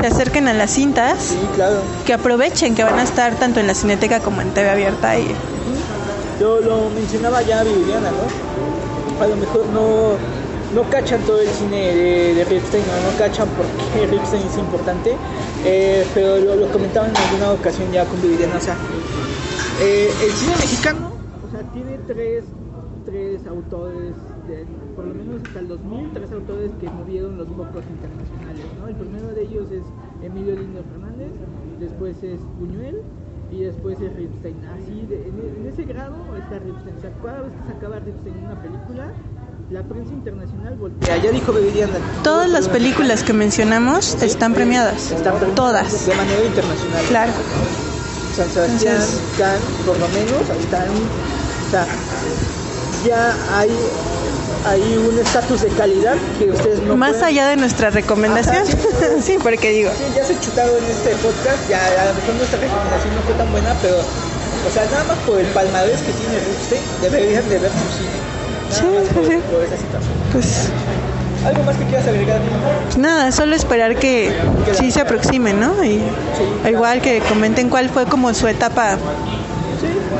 se 0.00 0.06
acerquen 0.08 0.48
a 0.48 0.54
las 0.54 0.72
cintas, 0.72 1.22
Sí, 1.22 1.38
claro. 1.54 1.76
que 2.04 2.12
aprovechen 2.14 2.74
que 2.74 2.82
van 2.82 2.98
a 2.98 3.04
estar 3.04 3.36
tanto 3.36 3.60
en 3.60 3.68
la 3.68 3.74
Cineteca 3.74 4.18
como 4.20 4.40
en 4.40 4.50
TV 4.50 4.68
abierta 4.70 5.16
y 5.16 5.28
Yo 6.40 6.58
lo 6.60 6.90
mencionaba 6.90 7.42
ya 7.42 7.62
Viviana, 7.62 8.10
¿no? 8.10 9.24
A 9.24 9.28
lo 9.28 9.36
mejor 9.36 9.66
no, 9.66 10.16
no 10.74 10.82
cachan 10.90 11.20
todo 11.22 11.40
el 11.40 11.48
cine 11.48 11.94
de, 11.94 12.34
de 12.34 12.44
Ripstein, 12.44 12.82
¿no? 12.86 13.10
no 13.12 13.18
cachan 13.18 13.48
por 13.50 13.64
qué 13.94 14.06
Ripstein 14.06 14.42
es 14.46 14.58
importante, 14.58 15.14
eh, 15.64 16.04
pero 16.14 16.38
lo, 16.38 16.56
lo 16.56 16.68
comentaba 16.72 17.08
en 17.08 17.16
alguna 17.16 17.52
ocasión 17.52 17.90
ya 17.92 18.04
con 18.06 18.20
Viviana, 18.20 18.56
o 18.56 18.60
sea, 18.60 18.76
eh, 19.82 20.10
el 20.24 20.30
cine 20.32 20.52
mexicano, 20.56 21.10
o 21.46 21.50
sea, 21.50 21.62
tiene 21.72 21.98
tres, 22.06 22.44
tres 23.04 23.46
autores 23.46 24.14
de- 24.48 24.66
por 24.96 25.04
lo 25.04 25.14
menos 25.14 25.42
hasta 25.46 25.60
el 25.60 25.68
2000, 25.68 26.10
tres 26.12 26.32
autores 26.32 26.70
que 26.80 26.88
movieron 26.90 27.36
los 27.38 27.48
focos 27.48 27.84
internacionales. 27.88 28.66
¿no? 28.80 28.88
El 28.88 28.94
primero 28.94 29.28
de 29.28 29.42
ellos 29.42 29.70
es 29.70 29.82
Emilio 30.22 30.54
Lindo 30.54 30.82
Fernández, 30.90 31.30
después 31.80 32.22
es 32.22 32.38
Buñuel 32.58 32.96
y 33.50 33.62
después 33.62 34.00
es 34.00 34.14
Ripstein. 34.16 34.56
Así, 34.74 35.06
de- 35.06 35.28
en, 35.28 35.62
en 35.62 35.66
ese 35.72 35.84
grado 35.84 36.14
está 36.36 36.58
Ripstein. 36.58 36.96
O 36.96 37.00
sea, 37.00 37.10
cada 37.22 37.42
vez 37.42 37.52
que 37.52 37.72
sacaba 37.72 37.98
Ripstein 38.00 38.36
una 38.46 38.56
película, 38.56 39.10
la 39.70 39.82
prensa 39.82 40.12
internacional 40.12 40.74
voltea. 40.76 41.16
Ya 41.16 41.30
dijo 41.30 41.52
Bebediana. 41.52 41.94
Todas 42.22 42.48
las 42.50 42.68
películas 42.68 43.22
que 43.22 43.32
mencionamos 43.32 44.14
están 44.22 44.54
premiadas. 44.54 45.10
Están 45.10 45.34
premiadas 45.38 45.54
Todas. 45.56 46.06
De 46.06 46.14
manera 46.14 46.44
internacional. 46.44 47.04
Claro. 47.08 47.32
San 48.36 48.50
Sebastián, 48.50 48.94
Entonces- 48.96 49.20
por 49.86 49.98
lo 49.98 50.08
menos, 50.08 50.40
están, 50.60 50.88
o 50.88 51.70
sea, 51.70 51.86
ya 53.06 53.36
hay, 53.58 53.70
hay 54.66 54.82
un 54.96 55.18
estatus 55.18 55.62
de 55.62 55.68
calidad 55.68 56.16
que 56.38 56.50
ustedes 56.50 56.82
no 56.82 56.96
Más 56.96 57.10
pueden- 57.10 57.24
allá 57.26 57.46
de 57.48 57.56
nuestra 57.56 57.90
recomendación. 57.90 58.56
Ajá, 58.56 58.66
sí. 58.66 59.22
sí, 59.22 59.38
porque 59.42 59.70
digo, 59.70 59.90
Sí, 59.96 60.04
ya 60.16 60.24
se 60.24 60.38
chutaron 60.40 60.74
en 60.82 60.90
este 60.90 61.10
podcast, 61.16 61.68
ya 61.70 61.78
a 62.02 62.06
lo 62.06 62.14
mejor 62.14 62.34
nuestra 62.34 62.58
recomendación 62.60 63.14
no 63.14 63.22
fue 63.22 63.34
tan 63.34 63.50
buena, 63.52 63.74
pero, 63.80 63.98
o 63.98 64.70
sea, 64.72 64.84
nada 64.90 65.04
más 65.04 65.18
por 65.18 65.38
el 65.38 65.46
palmarés 65.48 66.00
que 66.02 66.12
tiene 66.12 66.38
Ripstein, 66.40 66.82
deberían 67.02 67.48
de 67.48 67.58
ver 67.60 67.70
su 67.70 67.98
cine. 67.98 68.33
Nada 68.82 69.00
Sí, 69.00 69.06
sí, 69.08 69.14
por, 69.14 69.24
sí. 69.26 69.32
por 69.52 69.62
esa 69.64 69.76
situación. 69.76 70.12
pues 70.32 70.68
¿Algo 71.46 71.62
más 71.64 71.76
que 71.76 71.84
quieras 71.84 72.06
agregar? 72.08 72.40
Dino? 72.40 73.02
nada, 73.06 73.30
solo 73.30 73.54
esperar 73.54 73.96
que 73.96 74.32
sí 74.78 74.90
se 74.90 75.00
aproximen, 75.02 75.60
¿no? 75.60 75.84
Y 75.84 76.00
igual 76.70 77.02
que 77.02 77.20
comenten 77.20 77.68
cuál 77.68 77.90
fue 77.90 78.06
como 78.06 78.32
su 78.32 78.48
etapa 78.48 78.96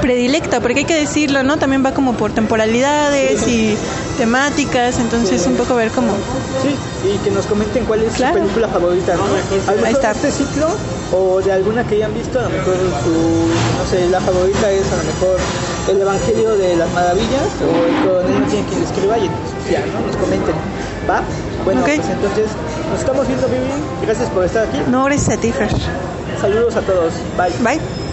predilecta, 0.02 0.60
porque 0.60 0.80
hay 0.80 0.84
que 0.84 0.96
decirlo, 1.00 1.42
¿no? 1.42 1.56
También 1.56 1.84
va 1.84 1.94
como 1.94 2.12
por 2.14 2.32
temporalidades 2.32 3.46
y 3.48 3.74
temáticas, 4.18 4.98
entonces 4.98 5.46
un 5.46 5.54
poco 5.56 5.74
ver 5.76 5.90
cómo 5.90 6.12
Sí, 6.62 6.76
y 7.08 7.16
que 7.18 7.30
nos 7.30 7.46
comenten 7.46 7.84
cuál 7.86 8.02
es 8.02 8.12
Claro. 8.14 8.34
su 8.34 8.40
película 8.42 8.68
favorita, 8.68 9.14
¿no? 9.16 9.22
A 9.24 9.26
lo 9.28 9.76
mejor 9.80 9.86
Ahí 9.86 9.92
está. 9.94 10.08
de 10.12 10.28
este 10.28 10.30
ciclo 10.30 10.68
o 11.12 11.40
de 11.40 11.52
alguna 11.52 11.84
que 11.84 11.94
hayan 11.94 12.12
visto, 12.12 12.38
a 12.38 12.42
lo 12.42 12.50
mejor 12.50 12.74
su, 13.02 13.10
no 13.12 13.90
sé, 13.90 14.08
la 14.10 14.20
favorita 14.20 14.70
es 14.70 14.84
a 14.92 14.96
lo 14.96 15.04
mejor 15.04 15.36
el 15.88 16.00
Evangelio 16.00 16.56
de 16.56 16.76
las 16.76 16.92
Maravillas 16.92 17.48
o 17.60 17.86
el 17.86 18.06
coronel 18.06 18.40
no 18.40 18.46
tiene 18.46 18.66
quien 18.68 18.82
escriba 18.82 19.18
y 19.18 19.30
ya, 19.70 19.84
¿no? 19.86 20.06
Nos 20.06 20.16
comenten, 20.16 20.54
¿va? 21.08 21.22
Bueno, 21.64 21.82
pues 21.82 21.98
entonces 21.98 22.48
nos 22.90 23.00
estamos 23.00 23.26
viendo, 23.26 23.46
Vivi. 23.48 23.64
Gracias 24.02 24.28
por 24.30 24.44
estar 24.44 24.68
aquí. 24.68 24.78
no 24.88 25.04
gracias 25.04 25.38
a 25.38 25.40
ti, 25.40 25.52
Fer. 25.52 25.70
Saludos 26.40 26.76
a 26.76 26.82
todos. 26.82 27.12
Bye. 27.36 27.52
Bye. 27.62 28.03